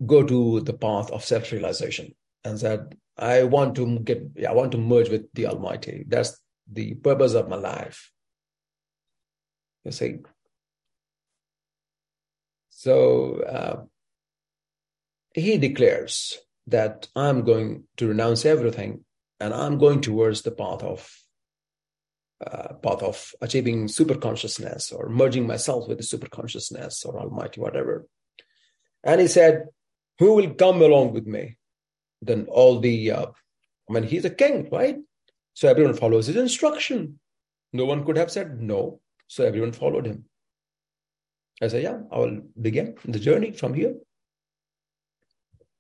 [0.05, 2.14] go to the path of self realization
[2.45, 6.05] and said, I want to get, I want to merge with the Almighty.
[6.07, 8.12] That's the purpose of my life.
[9.84, 10.18] You see.
[12.70, 13.84] So uh,
[15.32, 19.05] he declares that I'm going to renounce everything
[19.41, 21.11] and I'm going towards the path of
[22.45, 27.61] uh, path of achieving super consciousness or merging myself with the super consciousness or Almighty,
[27.61, 28.07] whatever.
[29.03, 29.66] And he said,
[30.18, 31.57] "Who will come along with me?"
[32.20, 33.26] Then all the, uh,
[33.89, 34.99] I mean, he's a king, right?
[35.55, 37.20] So everyone follows his instruction.
[37.72, 40.26] No one could have said no, so everyone followed him.
[41.62, 43.95] I said, "Yeah, I will begin the journey from here."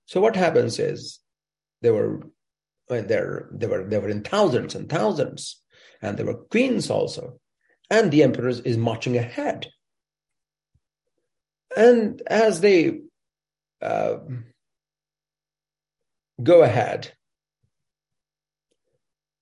[0.06, 1.20] So what happens is
[1.82, 2.22] there were
[2.88, 5.62] there there were there were in thousands and thousands,
[6.02, 7.40] and there were queens also,
[7.90, 9.66] and the emperor is marching ahead.
[11.76, 13.00] And as they
[13.82, 14.16] uh,
[16.42, 17.12] go ahead,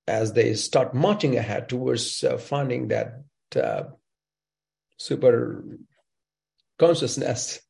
[0.06, 3.22] as they start marching ahead towards uh, finding that
[3.56, 3.84] uh,
[4.98, 5.64] super
[6.78, 7.60] consciousness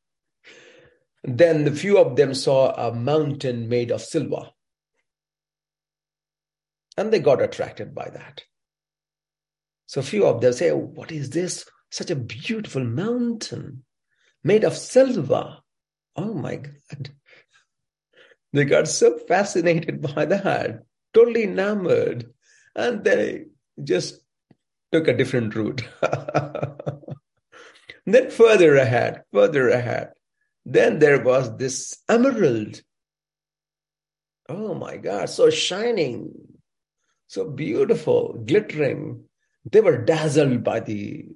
[1.24, 4.50] then the few of them saw a mountain made of silver.
[6.96, 8.42] And they got attracted by that.
[9.86, 11.64] So few of them say, oh, What is this?
[11.90, 13.84] Such a beautiful mountain
[14.42, 15.58] made of silver.
[16.16, 17.10] Oh my God.
[18.52, 22.32] They got so fascinated by that, totally enamored.
[22.76, 23.46] And they
[23.82, 24.20] just
[24.92, 25.82] took a different route.
[28.06, 30.12] then further ahead, further ahead,
[30.64, 32.80] then there was this emerald.
[34.48, 36.32] Oh my God, so shining,
[37.26, 39.24] so beautiful, glittering.
[39.64, 41.26] They were dazzled by the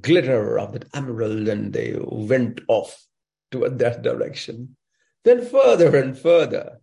[0.00, 3.04] glitter of that emerald and they went off
[3.50, 4.76] toward that direction.
[5.24, 6.80] Then further and further.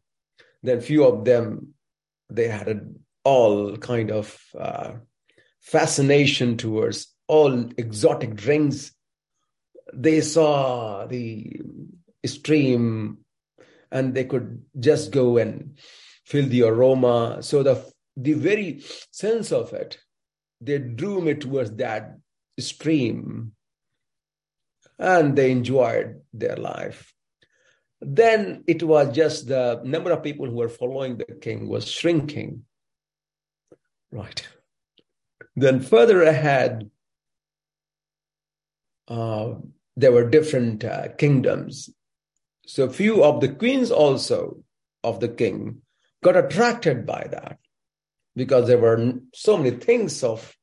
[0.63, 1.73] Then few of them,
[2.29, 4.93] they had all kind of uh,
[5.61, 8.95] fascination towards all exotic drinks
[9.93, 11.61] they saw the
[12.25, 13.19] stream
[13.91, 15.77] and they could just go and
[16.25, 17.41] feel the aroma.
[17.41, 17.85] So the
[18.17, 18.81] the very
[19.11, 19.97] sense of it,
[20.61, 22.17] they drew me towards that
[22.59, 23.53] stream
[24.97, 27.13] and they enjoyed their life.
[28.01, 32.63] Then it was just the number of people who were following the king was shrinking.
[34.11, 34.47] Right.
[35.55, 36.89] Then further ahead,
[39.07, 39.55] uh,
[39.95, 41.89] there were different uh, kingdoms.
[42.65, 44.63] So few of the queens also
[45.03, 45.81] of the king
[46.23, 47.59] got attracted by that
[48.35, 50.55] because there were so many things of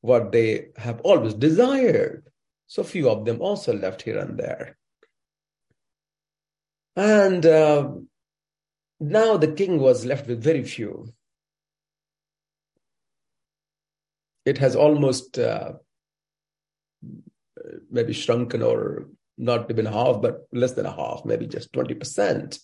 [0.00, 2.24] what they have always desired.
[2.66, 4.76] So few of them also left here and there.
[6.96, 7.90] And uh,
[8.98, 11.12] now the king was left with very few.
[14.44, 15.74] It has almost uh,
[17.90, 22.58] maybe shrunken or not even half, but less than a half, maybe just 20%.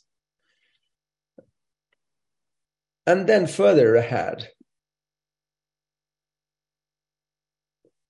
[3.07, 4.49] And then further ahead,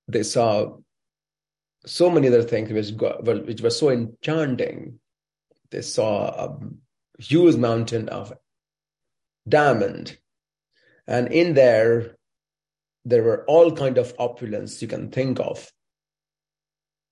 [0.09, 0.79] they saw
[1.85, 4.99] so many other things which, got, which were so enchanting.
[5.71, 6.59] They saw a
[7.19, 8.33] huge mountain of
[9.49, 10.17] diamond.
[11.07, 12.17] And in there,
[13.05, 15.71] there were all kind of opulence you can think of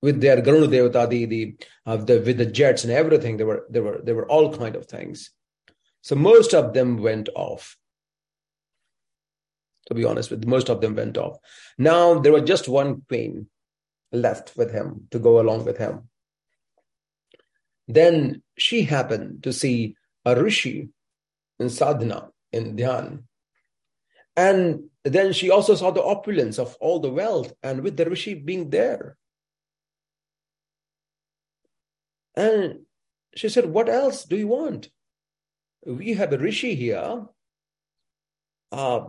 [0.05, 1.57] with their Devata, the, the,
[1.87, 4.77] uh, the, with the jets and everything, there were, there were, there were all kind
[4.77, 5.31] of things.
[6.05, 7.79] So most of them went off.
[9.87, 11.39] To be honest with you, most of them went off.
[11.79, 13.49] Now there was just one queen
[14.13, 16.11] left with him to go along with him.
[17.89, 19.97] Then she happened to see
[20.27, 20.91] a rishi
[21.59, 23.23] in sadhana, in dhyan.
[24.37, 28.35] And then she also saw the opulence of all the wealth, and with the rishi
[28.35, 29.17] being there.
[32.35, 32.81] And
[33.35, 34.91] she said, What else do you want?
[35.87, 37.27] We have a rishi here,
[38.73, 39.03] a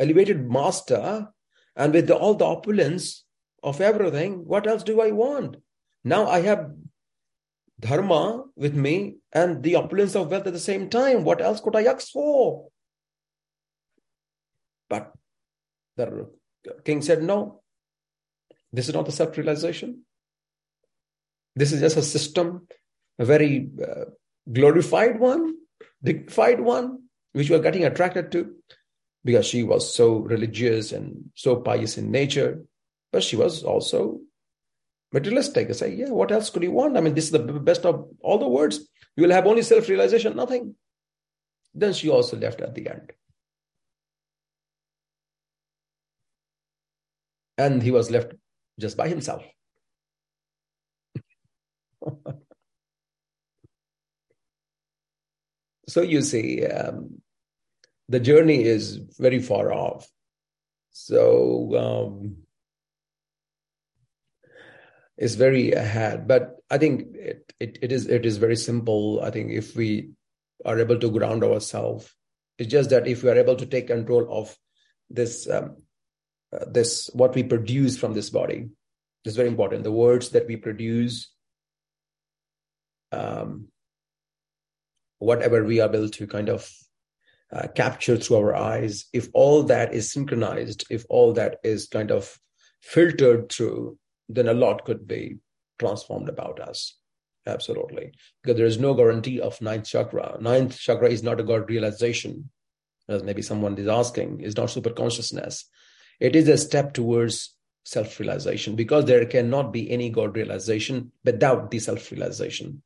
[0.00, 1.28] elevated master,
[1.74, 3.24] and with all the opulence
[3.62, 5.56] of everything, what else do I want?
[6.04, 6.70] Now I have
[7.78, 11.24] dharma with me and the opulence of wealth at the same time.
[11.24, 12.68] What else could I ask for?
[14.88, 15.12] But
[15.96, 16.28] the
[16.84, 17.62] king said, No,
[18.72, 20.02] this is not the self realization.
[21.54, 22.68] This is just a system,
[23.18, 24.04] a very uh,
[24.50, 25.54] glorified one,
[26.02, 28.54] dignified one, which we are getting attracted to
[29.24, 32.62] because she was so religious and so pious in nature.
[33.12, 34.20] But she was also
[35.12, 35.68] materialistic.
[35.68, 36.96] I say, yeah, what else could you want?
[36.96, 38.88] I mean, this is the best of all the words.
[39.16, 40.74] You will have only self realization, nothing.
[41.74, 43.12] Then she also left at the end.
[47.58, 48.32] And he was left
[48.78, 49.42] just by himself.
[55.88, 57.22] so you see, um,
[58.08, 60.08] the journey is very far off.
[60.90, 62.36] So um,
[65.16, 66.26] it's very ahead.
[66.26, 69.20] But I think it, it, it is it is very simple.
[69.22, 70.10] I think if we
[70.64, 72.12] are able to ground ourselves,
[72.58, 74.56] it's just that if we are able to take control of
[75.10, 75.76] this um,
[76.52, 78.68] uh, this what we produce from this body
[79.24, 79.84] is very important.
[79.84, 81.30] The words that we produce,
[83.12, 83.68] um,
[85.18, 86.70] whatever we are able to kind of
[87.52, 92.10] uh, capture through our eyes, if all that is synchronized, if all that is kind
[92.10, 92.38] of
[92.80, 93.98] filtered through,
[94.28, 95.38] then a lot could be
[95.78, 96.96] transformed about us.
[97.46, 98.12] Absolutely.
[98.42, 100.36] Because there is no guarantee of ninth chakra.
[100.40, 102.50] Ninth chakra is not a God realization,
[103.08, 105.64] as maybe someone is asking, is not super consciousness.
[106.18, 107.54] It is a step towards
[107.84, 112.82] self realization because there cannot be any God realization without the self realization.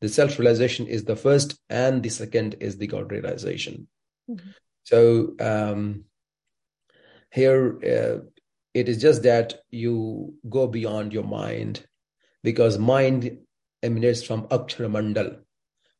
[0.00, 3.88] The self realization is the first, and the second is the God realization.
[4.30, 4.50] Mm-hmm.
[4.84, 6.04] So um,
[7.30, 8.24] here uh,
[8.74, 11.84] it is just that you go beyond your mind
[12.42, 13.38] because mind
[13.82, 15.40] emanates from Akshara Mandal.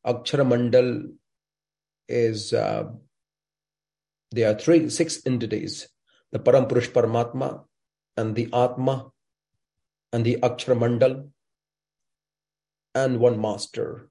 [0.07, 1.13] Akshara Mandal
[2.09, 2.85] is uh,
[4.31, 5.89] there are three six entities
[6.33, 7.65] the Param Purush Paramatma
[8.17, 9.11] and the Atma
[10.13, 11.29] and the Akshara Mandal
[12.95, 14.09] and one master,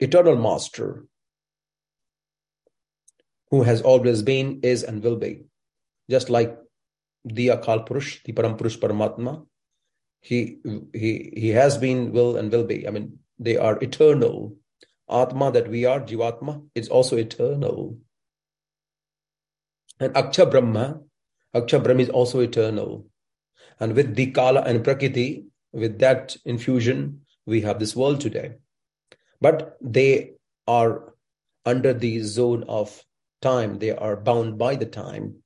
[0.00, 1.06] eternal master
[3.50, 5.44] who has always been, is, and will be.
[6.10, 6.58] Just like
[7.24, 9.46] the Akal Purush, the Param Purush Paramatma,
[10.20, 10.58] he,
[10.92, 12.88] he, he has been, will, and will be.
[12.88, 14.56] I mean, they are eternal.
[15.08, 17.98] Atma that we are, Jivatma, is also eternal.
[20.00, 21.00] And Aksha Brahma,
[21.54, 23.06] Aksha Brahma is also eternal.
[23.78, 25.44] And with the Kala and Prakriti,
[25.74, 28.54] with that infusion, we have this world today.
[29.40, 30.34] But they
[30.66, 31.12] are
[31.66, 33.04] under the zone of
[33.42, 35.36] time, they are bound by the time.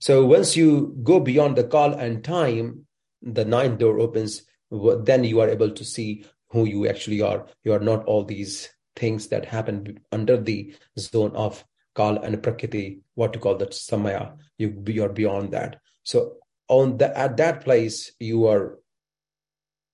[0.00, 2.86] So once you go beyond the Kal and time,
[3.22, 7.46] the ninth door opens, then you are able to see who you actually are.
[7.64, 11.64] You are not all these things that happen under the zone of
[11.96, 14.36] Kal and Prakriti, what to call that Samaya.
[14.58, 15.80] You, you are beyond that.
[16.04, 16.36] So
[16.68, 18.78] on the, at that place, you are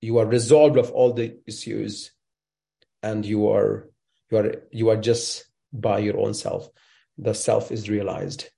[0.05, 2.13] you are resolved of all the issues
[3.03, 3.89] and you are
[4.31, 6.69] you are you are just by your own self.
[7.17, 8.51] The self is realized.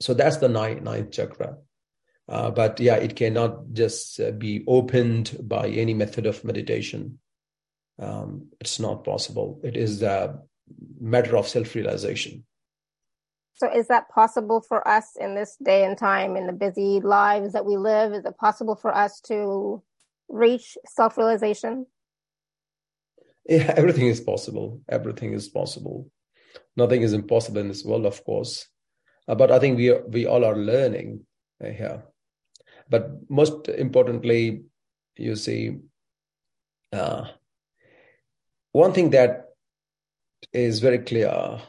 [0.00, 1.58] So that's the ninth, ninth chakra.
[2.26, 7.18] Uh, but yeah it cannot just uh, be opened by any method of meditation.
[7.98, 9.60] Um, it's not possible.
[9.62, 10.38] It is a
[10.98, 12.44] matter of self-realization.
[13.56, 17.52] So is that possible for us in this day and time in the busy lives
[17.52, 18.14] that we live?
[18.14, 19.82] Is it possible for us to
[20.30, 21.86] reach self realization?
[23.48, 24.80] Yeah, everything is possible.
[24.88, 26.10] Everything is possible.
[26.76, 28.66] Nothing is impossible in this world, of course.
[29.28, 31.26] Uh, but I think we are, we all are learning
[31.62, 32.02] uh, here.
[32.88, 34.64] But most importantly,
[35.16, 35.78] you see,
[36.92, 37.28] uh,
[38.72, 39.50] one thing that
[40.52, 41.60] is very clear,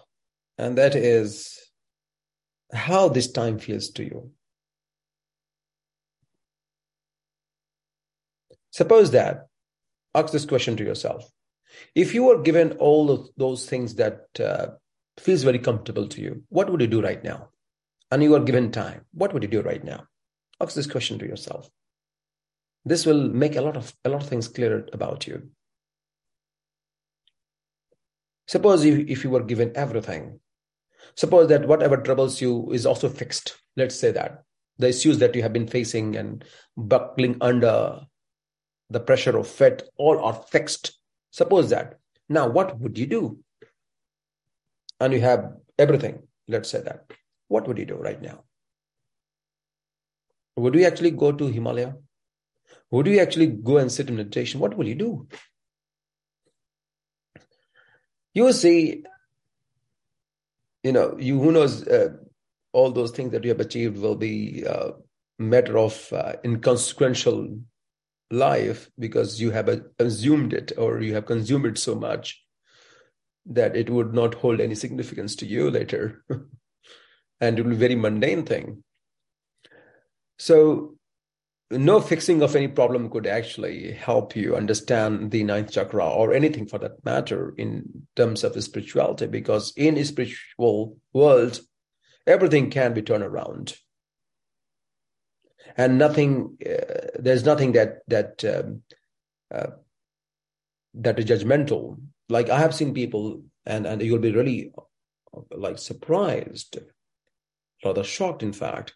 [0.57, 1.59] and that is
[2.73, 4.31] how this time feels to you.
[8.71, 9.47] Suppose that,
[10.15, 11.29] ask this question to yourself.
[11.95, 14.67] If you were given all of those things that uh,
[15.19, 17.49] feels very comfortable to you, what would you do right now?
[18.11, 20.05] And you are given time, what would you do right now?
[20.59, 21.69] Ask this question to yourself.
[22.83, 25.49] This will make a lot of a lot of things clear about you.
[28.47, 30.39] Suppose if, if you were given everything,
[31.15, 33.55] suppose that whatever troubles you is also fixed.
[33.77, 34.43] Let's say that
[34.77, 36.43] the issues that you have been facing and
[36.75, 38.01] buckling under
[38.91, 40.97] the pressure of fat, all are fixed.
[41.31, 41.97] Suppose that.
[42.27, 43.39] Now, what would you do?
[44.99, 47.09] And you have everything, let's say that.
[47.47, 48.43] What would you do right now?
[50.57, 51.95] Would you actually go to Himalaya?
[52.91, 54.59] Would you actually go and sit in meditation?
[54.59, 55.27] What will you do?
[58.33, 59.03] You see,
[60.83, 62.09] you know, you who knows, uh,
[62.73, 64.91] all those things that you have achieved will be a uh,
[65.39, 67.59] matter of uh, inconsequential
[68.31, 69.69] life because you have
[69.99, 72.43] assumed it or you have consumed it so much
[73.45, 76.23] that it would not hold any significance to you later.
[77.41, 78.83] and it will be a very mundane thing.
[80.37, 80.95] So,
[81.69, 86.67] no fixing of any problem could actually help you understand the ninth chakra or anything
[86.67, 91.61] for that matter in terms of spirituality, because in a spiritual world,
[92.27, 93.75] everything can be turned around.
[95.77, 98.81] And nothing uh, there's nothing that that um,
[99.53, 99.71] uh,
[100.93, 101.97] that is judgmental.
[102.29, 104.71] Like i have seen people and and you'll be really
[105.51, 106.79] like surprised
[107.83, 108.95] rather shocked in fact.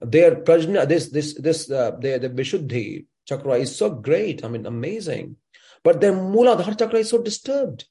[0.00, 4.66] Their prajna this this this uh, their the vishuddhi chakra is so great i mean
[4.66, 5.36] amazing.
[5.82, 7.84] But their muladhara chakra is so disturbed.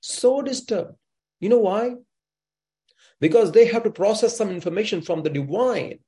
[0.00, 0.94] So disturbed.
[1.40, 1.94] You know why?
[3.20, 5.98] Because they have to process some information from the divine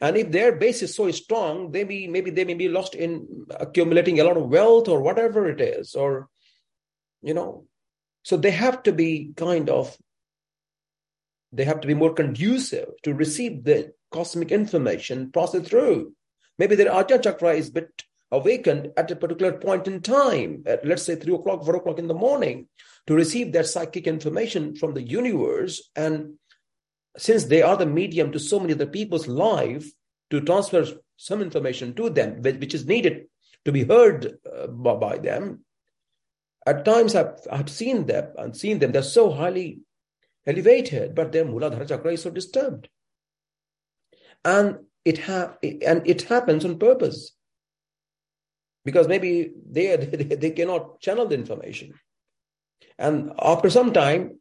[0.00, 3.46] and if their base is so strong, they be maybe they may be lost in
[3.50, 6.28] accumulating a lot of wealth or whatever it is, or
[7.22, 7.66] you know.
[8.22, 9.96] So they have to be kind of
[11.52, 16.14] they have to be more conducive to receive the cosmic information processed through.
[16.58, 21.02] Maybe their Ajna chakra is bit awakened at a particular point in time, at let's
[21.02, 22.68] say three o'clock, four o'clock in the morning,
[23.06, 26.34] to receive that psychic information from the universe and
[27.16, 29.90] since they are the medium to so many other people's life
[30.30, 30.86] to transfer
[31.16, 33.26] some information to them which is needed
[33.64, 35.64] to be heard uh, by them.
[36.66, 38.92] At times I've, I've seen them and seen them.
[38.92, 39.80] They're so highly
[40.46, 42.88] elevated but their muladhara chakra is so disturbed.
[44.44, 47.32] And it ha- and it happens on purpose.
[48.84, 51.94] Because maybe they, they they cannot channel the information.
[52.98, 54.39] And after some time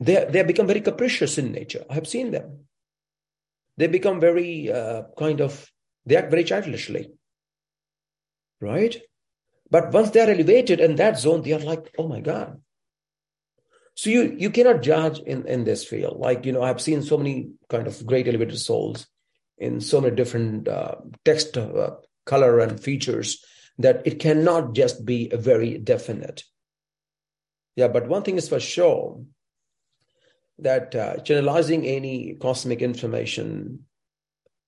[0.00, 1.84] they, they become very capricious in nature.
[1.90, 2.64] I have seen them.
[3.76, 5.70] They become very uh, kind of,
[6.06, 7.10] they act very childishly.
[8.60, 9.00] Right?
[9.70, 12.60] But once they are elevated in that zone, they are like, oh my God.
[13.94, 16.18] So you, you cannot judge in, in this field.
[16.18, 19.06] Like, you know, I've seen so many kind of great elevated souls
[19.58, 23.44] in so many different uh, text uh, color and features
[23.78, 26.44] that it cannot just be a very definite.
[27.76, 29.20] Yeah, but one thing is for sure
[30.58, 33.84] that uh, channelizing any cosmic information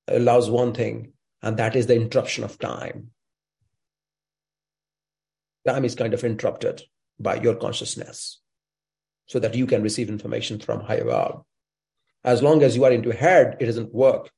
[0.07, 1.13] allows one thing,
[1.43, 3.09] and that is the interruption of time.
[5.67, 6.83] Time is kind of interrupted
[7.19, 8.41] by your consciousness
[9.27, 11.45] so that you can receive information from higher above.
[12.25, 14.31] As long as you are into head, it doesn't work.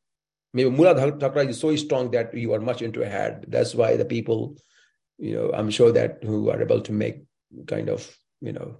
[0.52, 3.46] Maybe Mula chakra is so strong that you are much into head.
[3.48, 4.56] That's why the people,
[5.18, 7.22] you know, I'm sure that who are able to make
[7.66, 8.78] kind of, you know,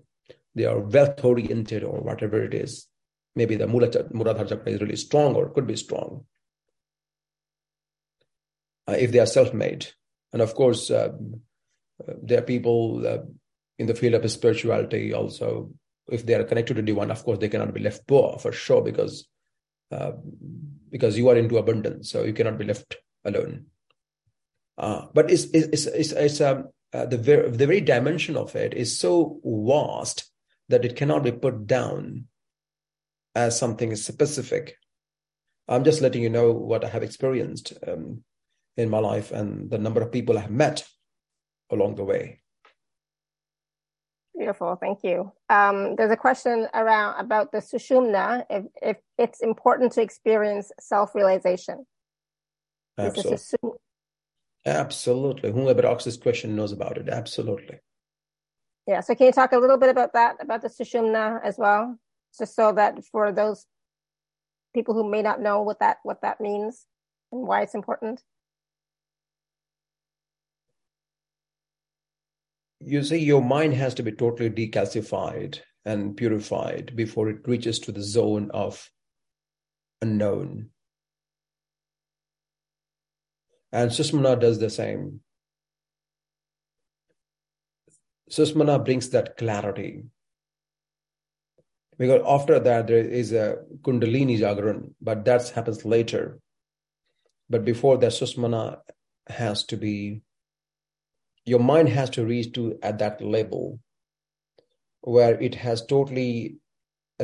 [0.55, 2.87] they are wealth oriented or whatever it is.
[3.35, 6.27] Maybe the Muladhara chakra is really strong or could be strong
[8.87, 9.87] uh, if they are self made.
[10.33, 11.13] And of course, uh,
[12.23, 13.19] there are people uh,
[13.79, 15.71] in the field of spirituality also.
[16.11, 18.83] If they are connected to divine, of course, they cannot be left poor for sure
[18.83, 19.29] because
[19.93, 20.13] uh,
[20.91, 23.67] because you are into abundance, so you cannot be left alone.
[24.77, 28.75] Uh, but it's it's it's, it's um, uh, the very the very dimension of it
[28.75, 30.32] is so vast
[30.73, 32.25] that it cannot be put down
[33.35, 34.77] as something specific.
[35.69, 38.25] I'm just letting you know what I have experienced um,
[38.77, 40.89] in my life and the number of people I have met
[41.71, 42.41] along the way.
[44.37, 45.31] Beautiful, thank you.
[45.51, 48.45] Um, there's a question around about the sushumna.
[48.49, 51.87] If, if it's important to experience self-realization.
[52.99, 53.79] Absolutely.
[54.65, 55.53] Absolutely.
[55.53, 57.09] Whoever asks this question knows about it.
[57.09, 57.79] Absolutely.
[58.93, 59.01] Yeah.
[59.01, 61.99] So can you talk a little bit about that, about the sushumna as well,
[62.39, 63.65] just so that for those
[64.75, 66.85] people who may not know what that what that means
[67.33, 68.23] and why it's important?
[72.81, 77.93] You see, your mind has to be totally decalcified and purified before it reaches to
[77.93, 78.91] the zone of
[80.03, 80.69] unknown.
[83.73, 85.21] And Sushumna does the same.
[88.33, 90.05] Sushumna brings that clarity.
[91.99, 96.41] Because after that, there is a Kundalini Jagran, but that happens later.
[97.51, 98.79] But before that, Sushumna
[99.27, 100.23] has to be,
[101.45, 103.79] your mind has to reach to at that level
[105.03, 106.57] where it has totally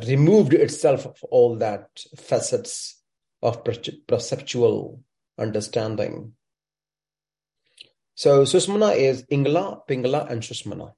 [0.06, 3.00] removed itself of all that facets
[3.42, 3.64] of
[4.06, 5.00] perceptual
[5.38, 6.34] understanding.
[8.14, 10.92] So Sushumna is Ingla, Pingala, and Sushumna.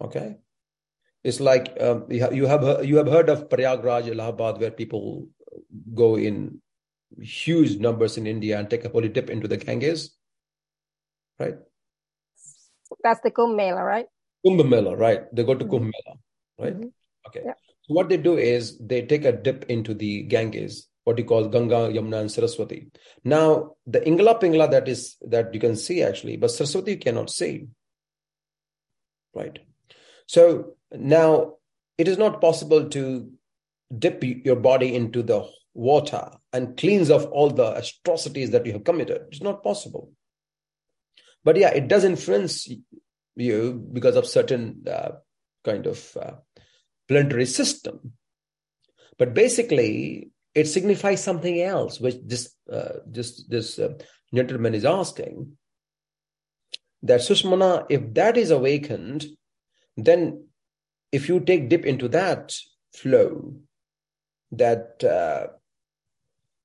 [0.00, 0.36] Okay,
[1.24, 5.28] it's like um, you, have, you have you have heard of Prayagraj, Allahabad, where people
[5.94, 6.60] go in
[7.20, 10.16] huge numbers in India and take a holy dip into the Ganges,
[11.38, 11.56] right?
[13.02, 14.06] That's the Kumbh Mela, right?
[14.46, 15.34] Kumbh Mela, right?
[15.34, 15.74] They go to mm-hmm.
[15.74, 16.16] Kumbh Mela,
[16.58, 16.74] right?
[16.74, 16.88] Mm-hmm.
[17.26, 17.42] Okay.
[17.44, 17.54] Yeah.
[17.82, 21.48] So what they do is they take a dip into the Ganges, what you call
[21.48, 22.90] Ganga, Yamuna, and Saraswati.
[23.24, 27.30] Now the Ingla Pingla that is that you can see actually, but Saraswati you cannot
[27.30, 27.68] see,
[29.34, 29.58] right?
[30.28, 31.54] So now
[31.96, 33.32] it is not possible to
[33.96, 38.84] dip your body into the water and cleans off all the atrocities that you have
[38.84, 39.22] committed.
[39.30, 40.12] It's not possible.
[41.44, 42.68] But yeah, it does influence
[43.36, 45.12] you because of certain uh,
[45.64, 46.32] kind of uh,
[47.08, 48.12] planetary system.
[49.18, 53.94] But basically, it signifies something else, which this uh, this this uh,
[54.34, 55.56] gentleman is asking.
[57.02, 59.24] That Sushmana, if that is awakened,
[60.06, 60.46] then
[61.12, 62.54] if you take dip into that
[62.94, 63.54] flow,
[64.52, 65.48] that uh,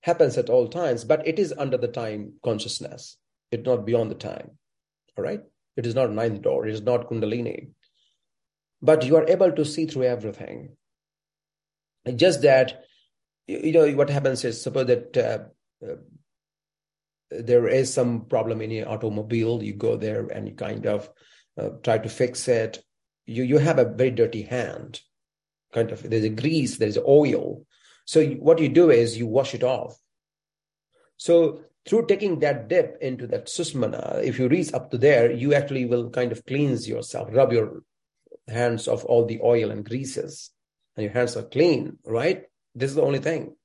[0.01, 3.17] happens at all times, but it is under the time consciousness.
[3.51, 4.51] It's not beyond the time.
[5.17, 5.41] All right?
[5.75, 6.67] It is not ninth door.
[6.67, 7.69] It is not Kundalini.
[8.81, 10.75] But you are able to see through everything.
[12.15, 12.83] Just that,
[13.47, 15.95] you know, what happens is suppose that uh, uh,
[17.31, 19.63] there is some problem in your automobile.
[19.63, 21.09] You go there and you kind of
[21.57, 22.83] uh, try to fix it.
[23.25, 25.01] You you have a very dirty hand.
[25.73, 27.65] Kind of there's a grease, there's oil.
[28.05, 29.97] So what you do is you wash it off.
[31.17, 35.53] So through taking that dip into that susmana, if you reach up to there, you
[35.53, 37.83] actually will kind of cleanse yourself, rub your
[38.47, 40.51] hands of all the oil and greases,
[40.95, 42.43] and your hands are clean, right?
[42.75, 43.55] This is the only thing.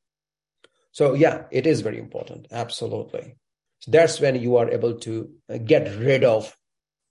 [0.92, 2.48] So, yeah, it is very important.
[2.50, 3.36] Absolutely.
[3.80, 5.30] So that's when you are able to
[5.64, 6.56] get rid of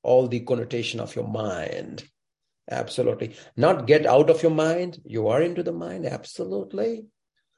[0.03, 2.03] all the connotation of your mind.
[2.69, 3.35] Absolutely.
[3.55, 4.99] Not get out of your mind.
[5.05, 6.05] You are into the mind.
[6.05, 7.05] Absolutely.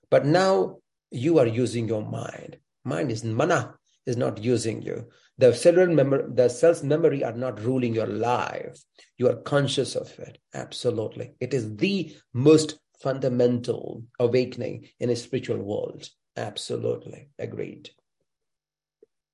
[0.10, 0.78] But now
[1.12, 5.08] you are using your mind mind is mana is not using you.
[5.38, 8.82] The cellular memory, the cell's memory are not ruling your life.
[9.18, 10.40] You are conscious of it.
[10.54, 11.36] Absolutely.
[11.40, 16.10] It is the most fundamental awakening in a spiritual world.
[16.36, 17.30] Absolutely.
[17.38, 17.90] Agreed.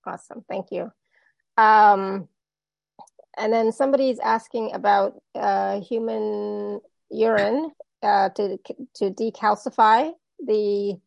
[0.05, 0.43] Awesome.
[0.49, 0.91] Thank you.
[1.57, 2.27] Um,
[3.37, 6.79] and then somebody's asking about uh, human
[7.09, 7.71] urine
[8.03, 8.57] uh, to
[8.95, 10.11] to decalcify
[10.45, 10.99] the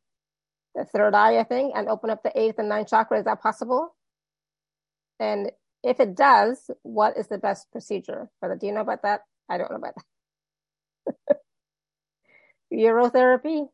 [0.74, 3.18] the third eye, I think, and open up the eighth and ninth chakra.
[3.18, 3.94] Is that possible?
[5.18, 5.50] And
[5.82, 8.60] if it does, what is the best procedure for that?
[8.60, 9.22] Do you know about that?
[9.48, 11.38] I don't know about that.
[12.72, 13.68] Urotherapy?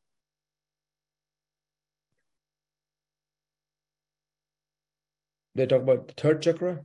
[5.55, 6.85] They talk about the third chakra?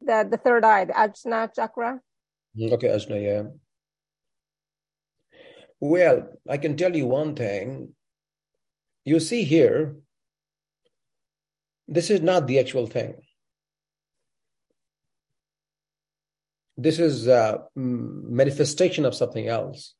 [0.00, 2.00] The the third eye, the Ajna chakra.
[2.56, 3.42] Mm, okay, Ajna, yeah.
[5.80, 7.94] Well, I can tell you one thing
[9.04, 9.96] you see here,
[11.86, 13.14] this is not the actual thing.
[16.76, 19.94] This is a manifestation of something else.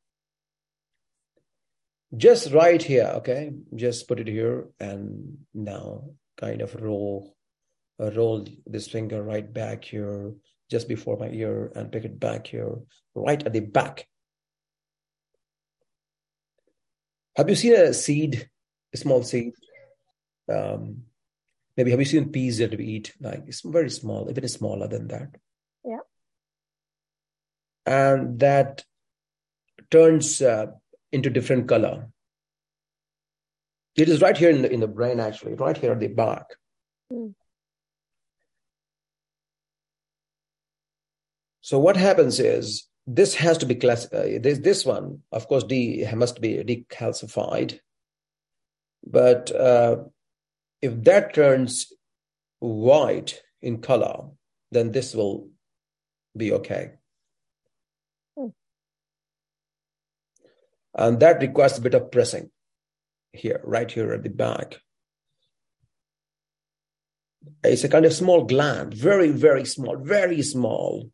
[2.17, 3.53] Just right here, okay?
[3.75, 7.35] Just put it here and now kind of roll,
[8.01, 10.33] uh, roll this finger right back here,
[10.71, 12.77] just before my ear, and pick it back here,
[13.15, 14.07] right at the back.
[17.37, 18.49] Have you seen a seed
[18.93, 19.53] a small seed.
[20.53, 21.03] Um,
[21.77, 23.15] maybe have you seen peas that we eat?
[23.21, 25.35] Like it's very small, even smaller than that.
[25.85, 25.99] Yeah.
[27.87, 28.85] And that
[29.91, 30.67] turns uh,
[31.13, 32.09] into different color.
[33.97, 36.47] It is right here in the in the brain, actually, right here at the back.
[37.13, 37.35] Mm.
[41.69, 44.37] So what happens is this has to be classified.
[44.37, 47.79] Uh, this, this one, of course, D must be decalcified
[49.11, 50.05] but uh,
[50.83, 51.93] if that turns
[52.59, 54.29] white in color,
[54.71, 55.49] then this will
[56.37, 56.93] be okay.
[58.37, 58.49] Hmm.
[60.95, 62.51] And that requires a bit of pressing
[63.33, 64.81] here, right here at the back.
[67.65, 71.11] It's a kind of small gland, very, very small, very small.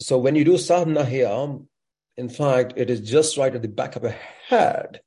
[0.00, 1.58] So when you do sadhana here,
[2.16, 4.16] in fact, it is just right at the back of your
[4.48, 5.00] head.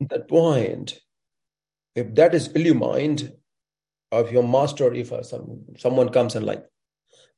[0.00, 1.00] That point,
[1.94, 3.32] if that is illumined
[4.12, 6.64] of your master, if uh, some, someone comes and like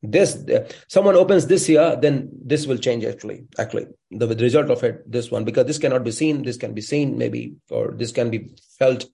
[0.03, 3.45] this, uh, someone opens this here, then this will change actually.
[3.59, 6.75] Actually, the, the result of it, this one, because this cannot be seen, this can
[6.75, 9.07] be seen maybe, or this can be felt.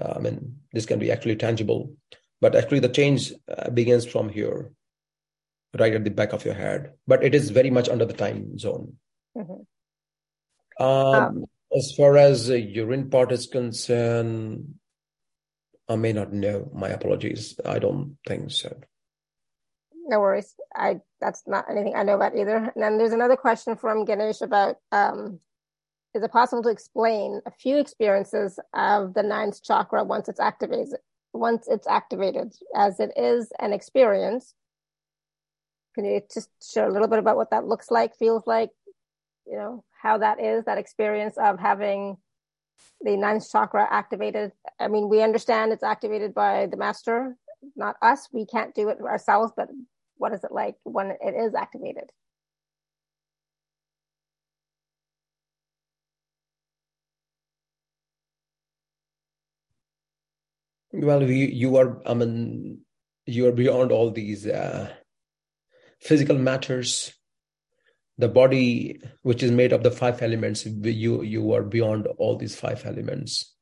[0.00, 1.94] Uh, I mean, this can be actually tangible.
[2.40, 3.32] But actually, the change
[3.72, 4.72] begins from here
[5.78, 8.58] right at the back of your head, but it is very much under the time
[8.58, 8.96] zone.
[9.36, 10.82] Mm-hmm.
[10.82, 11.44] Um,
[11.74, 14.74] as far as the urine part is concerned,
[15.88, 16.70] I may not know.
[16.74, 17.58] My apologies.
[17.64, 18.74] I don't think so.
[20.06, 20.54] No worries.
[20.74, 22.56] I that's not anything I know about either.
[22.56, 25.40] And then there's another question from Ganesh about um,
[26.14, 30.98] is it possible to explain a few experiences of the ninth chakra once it's activated?
[31.32, 34.54] Once it's activated, as it is an experience,
[35.94, 38.70] can you just share a little bit about what that looks like, feels like,
[39.46, 42.16] you know, how that is, that experience of having
[43.00, 44.52] the ninth chakra activated?
[44.80, 47.36] I mean, we understand it's activated by the master,
[47.76, 48.28] not us.
[48.32, 49.68] We can't do it ourselves, but
[50.16, 52.10] what is it like when it is activated?
[60.92, 62.80] Well, you, you are, I mean,
[63.26, 64.92] you are beyond all these uh,
[66.02, 67.12] physical matters.
[68.18, 72.54] The body, which is made of the five elements, you you are beyond all these
[72.54, 73.54] five elements.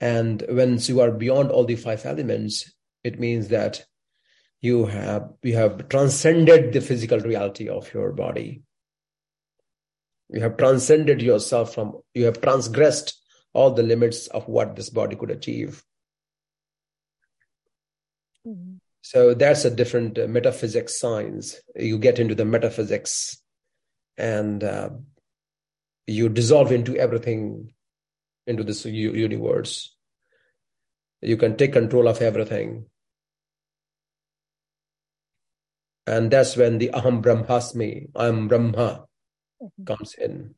[0.00, 2.70] And once you are beyond all the five elements,
[3.02, 3.86] it means that
[4.60, 8.62] you have you have transcended the physical reality of your body.
[10.28, 13.18] You have transcended yourself from you have transgressed
[13.54, 15.82] all the limits of what this body could achieve
[18.46, 18.75] Mm-hmm.
[19.06, 21.60] So that's a different uh, metaphysics science.
[21.76, 23.40] You get into the metaphysics
[24.18, 24.90] and uh,
[26.08, 27.72] you dissolve into everything,
[28.48, 29.94] into this u- universe.
[31.22, 32.86] You can take control of everything.
[36.08, 39.06] And that's when the Aham Brahmasmi, I am Brahma,
[39.62, 39.84] mm-hmm.
[39.84, 40.56] comes in.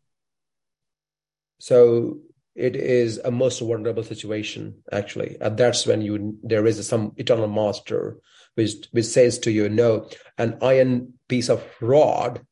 [1.60, 2.20] So
[2.54, 7.46] it is a most vulnerable situation actually and that's when you there is some eternal
[7.46, 8.16] master
[8.58, 12.44] which which says to you no an iron piece of rod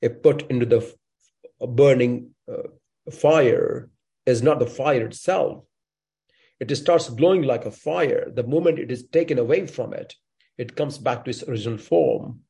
[0.00, 0.80] if put into the
[1.66, 2.68] burning uh,
[3.12, 3.88] fire
[4.26, 5.64] is not the fire itself.
[6.58, 8.30] It starts glowing like a fire.
[8.34, 10.14] The moment it is taken away from it
[10.58, 12.40] it comes back to its original form.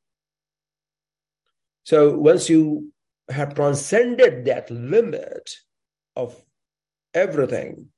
[1.85, 2.93] So once you
[3.29, 5.55] have transcended that limit
[6.17, 6.43] of
[7.15, 7.89] everything,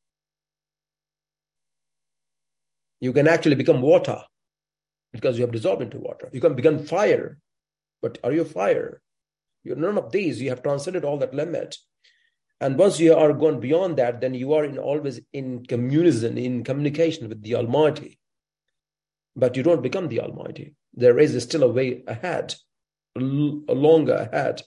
[3.00, 4.22] you can actually become water
[5.14, 6.28] because you have dissolved into water.
[6.32, 7.38] You can become fire,
[8.02, 9.00] but are you fire?
[9.62, 10.42] You're none of these.
[10.42, 11.76] You have transcended all that limit.
[12.60, 16.64] And once you are gone beyond that, then you are in always in communism, in
[16.64, 18.18] communication with the Almighty.
[19.36, 20.74] But you don't become the Almighty.
[20.92, 22.56] There is still a way ahead,
[23.16, 24.62] a longer ahead.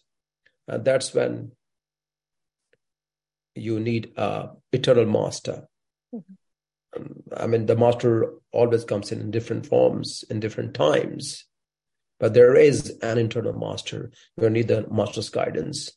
[0.66, 1.52] And that's when
[3.54, 5.68] you need a eternal master.
[6.16, 6.34] Mm-hmm.
[7.36, 11.46] I mean, the master always comes in different forms in different times,
[12.20, 14.12] but there is an internal master.
[14.40, 15.92] You need the master's guidance.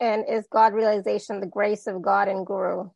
[0.00, 2.90] And is God realization the grace of God and Guru?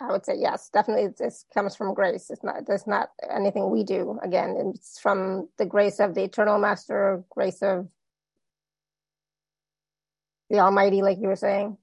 [0.00, 1.08] I would say yes, definitely.
[1.18, 2.30] This comes from grace.
[2.30, 2.66] It's not.
[2.66, 4.18] There's not anything we do.
[4.22, 7.88] Again, it's from the grace of the eternal master, grace of
[10.50, 11.78] the Almighty, like you were saying.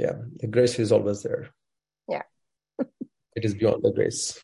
[0.00, 1.50] Yeah, the grace is always there.
[2.08, 2.22] Yeah.
[2.78, 4.42] it is beyond the grace.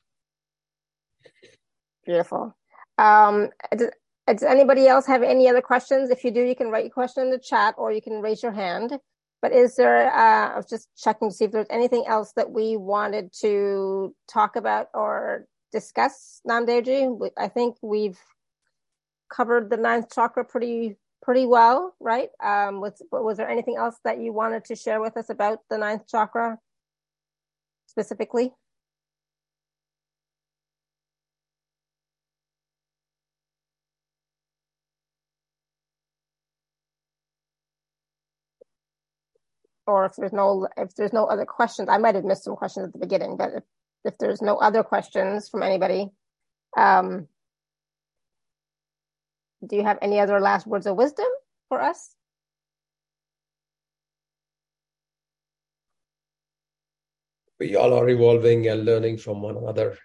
[2.04, 2.54] Beautiful.
[2.98, 3.88] Um, does,
[4.26, 6.10] does anybody else have any other questions?
[6.10, 8.42] If you do, you can write your question in the chat or you can raise
[8.42, 8.98] your hand.
[9.40, 12.50] But is there, uh, I was just checking to see if there's anything else that
[12.50, 17.30] we wanted to talk about or discuss, Naam Deo Ji.
[17.38, 18.20] I think we've
[19.32, 20.96] covered the ninth chakra pretty
[21.26, 22.30] pretty well, right?
[22.42, 25.76] Um, was was there anything else that you wanted to share with us about the
[25.76, 26.58] ninth chakra
[27.88, 28.54] specifically?
[39.88, 42.86] Or if there's no if there's no other questions, I might have missed some questions
[42.86, 43.64] at the beginning, but if,
[44.04, 46.10] if there's no other questions from anybody,
[46.76, 47.26] um,
[49.64, 51.26] do you have any other last words of wisdom
[51.68, 52.14] for us?
[57.58, 59.96] We all are evolving and learning from one another.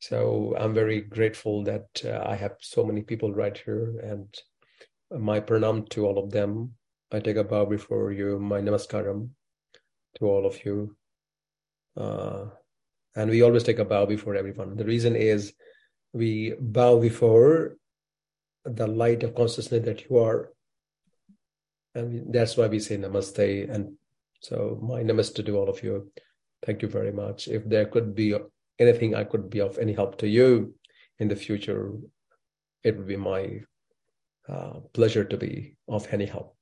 [0.00, 4.26] So I'm very grateful that uh, I have so many people right here and
[5.10, 6.72] my pranam to all of them.
[7.12, 9.28] I take a bow before you, my namaskaram
[10.18, 10.96] to all of you.
[11.94, 12.46] Uh,
[13.14, 14.76] and we always take a bow before everyone.
[14.76, 15.52] The reason is
[16.14, 17.76] we bow before
[18.64, 20.52] the light of consciousness that you are.
[21.94, 23.70] And that's why we say namaste.
[23.70, 23.96] And
[24.40, 26.10] so my namaste to all of you.
[26.64, 27.48] Thank you very much.
[27.48, 28.34] If there could be
[28.78, 30.74] anything I could be of any help to you
[31.18, 31.92] in the future,
[32.84, 33.60] it would be my
[34.48, 36.56] uh, pleasure to be of any help.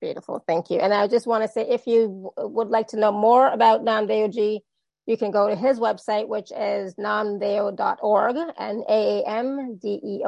[0.00, 0.42] Beautiful.
[0.46, 0.78] Thank you.
[0.78, 4.06] And I just want to say if you would like to know more about Naam
[4.06, 4.62] Deo Ji,
[5.08, 10.20] you can go to his website, which is naamdeo.org and A-A-M-D-E-O.org.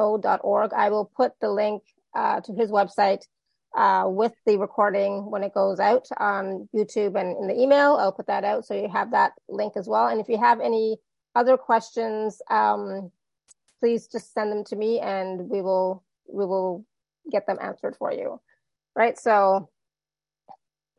[0.72, 1.82] I will put the link
[2.16, 3.20] uh, to his website
[3.76, 7.96] uh, with the recording when it goes out on YouTube and in the email.
[7.96, 10.06] I'll put that out so you have that link as well.
[10.06, 10.96] And if you have any
[11.34, 13.12] other questions, um,
[13.80, 16.86] please just send them to me and we will we will
[17.30, 18.40] get them answered for you.
[18.96, 19.18] Right.
[19.18, 19.68] So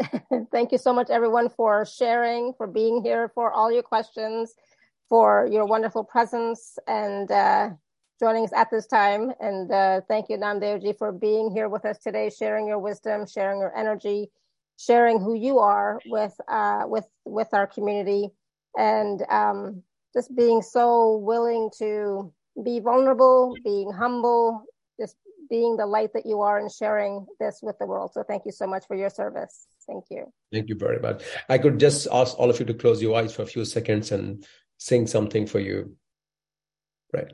[0.52, 4.54] thank you so much everyone for sharing, for being here, for all your questions,
[5.10, 7.70] for your wonderful presence and uh,
[8.20, 9.32] joining us at this time.
[9.40, 12.80] And uh, thank you, Naam Deo Ji, for being here with us today, sharing your
[12.80, 14.32] wisdom, sharing your energy,
[14.78, 18.30] sharing who you are with uh, with with our community,
[18.78, 19.84] and um,
[20.14, 22.34] just being so willing to
[22.64, 24.64] be vulnerable, being humble,
[25.00, 25.16] just
[25.50, 28.12] being the light that you are and sharing this with the world.
[28.14, 29.68] So thank you so much for your service.
[29.88, 30.32] Thank you.
[30.52, 31.24] Thank you very much.
[31.50, 34.12] I could just ask all of you to close your eyes for a few seconds
[34.12, 34.46] and
[34.78, 35.96] sing something for you.
[37.14, 37.32] Right.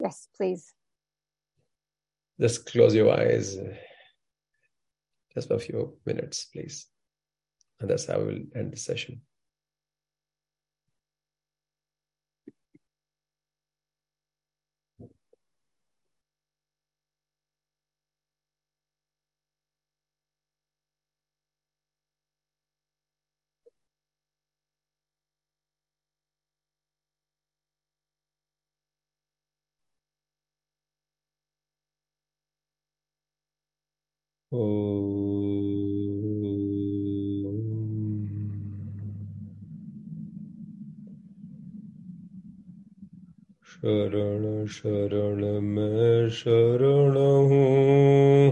[0.00, 0.72] Yes, please.
[2.40, 3.56] Just close your eyes
[5.34, 6.86] just for a few minutes, please.
[7.80, 9.22] And that's how we'll end the session.
[43.71, 48.49] शरण शरण में शरण हूँ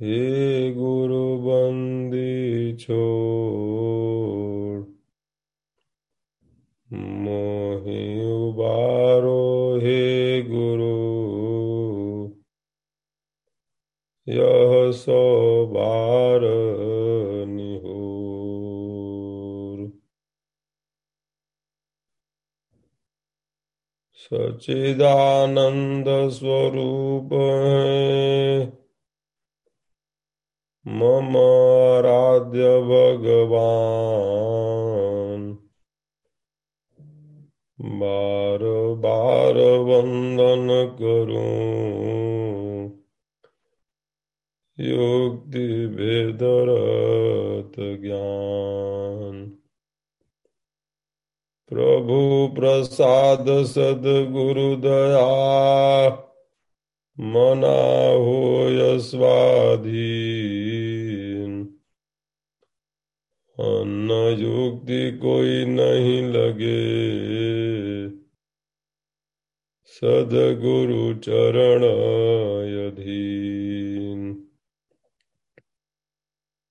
[0.00, 4.82] हे गुरु बंदी छोड़
[14.91, 16.45] सौ बार
[24.33, 27.29] सचिदानंद स्वरूप
[30.87, 35.57] मम आराध्य भगवान।
[37.79, 42.36] बार बार वंदन करूँ।
[44.79, 49.57] युक्ति भेदरत ज्ञान
[51.69, 56.27] प्रभु प्रसाद सदगुरु दया
[57.19, 61.75] मना हो स्वाधीन।
[63.59, 67.07] अन्न युक्ति कोई नहीं लगे।
[69.85, 71.83] सदगुरु चरण
[72.73, 74.26] यधीन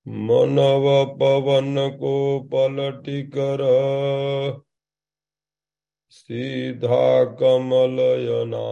[0.09, 3.59] मनव पवन को पलटी कर
[6.11, 8.65] सीधा कमलयना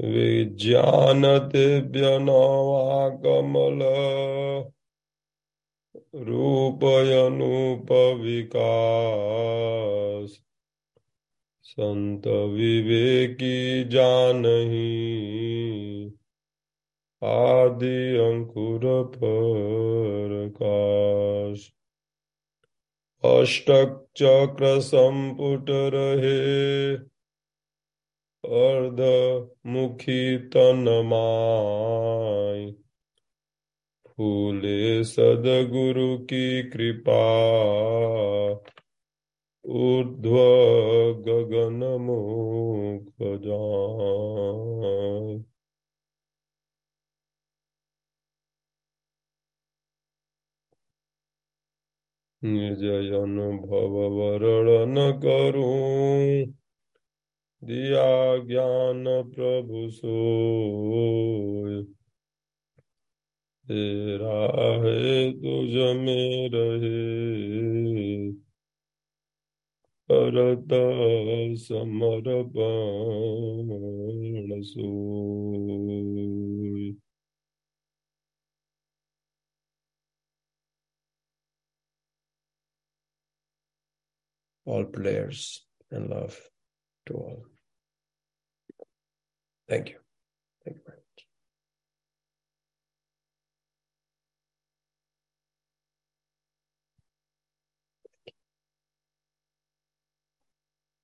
[0.04, 3.80] विज्ञान दिव्य नवा कमल
[6.16, 10.40] रूपयनूप विकास
[11.64, 16.06] संत विवेकी जानही,
[17.24, 21.72] आदि अंकुर प्रकाश
[23.24, 27.13] अष्टक चक्र संपुट रहे
[28.46, 29.00] अर्ध
[29.66, 32.74] मुखी तनमाय
[34.08, 37.22] फूले सदगुरु की कृपा।
[39.66, 40.36] ऊर्ध्व
[41.28, 45.44] गगन मुख जाए
[52.44, 56.63] निर्जय अनुभव वरण करूँ।
[57.63, 58.05] दिया
[58.47, 59.05] ज्ञान
[59.35, 61.83] प्रभु सोय
[63.69, 64.37] तेरा
[64.85, 66.93] है तुझ में रहे
[70.11, 70.69] करत
[71.59, 72.63] समर्पण
[74.63, 75.69] सोई
[84.67, 86.39] all players and love
[87.07, 87.52] to all.
[89.70, 89.96] Thank you.
[90.66, 91.26] Thank you very much.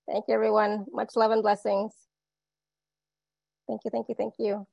[0.07, 0.85] Thank you, everyone.
[0.91, 1.93] Much love and blessings.
[3.67, 4.65] Thank you, thank you, thank you.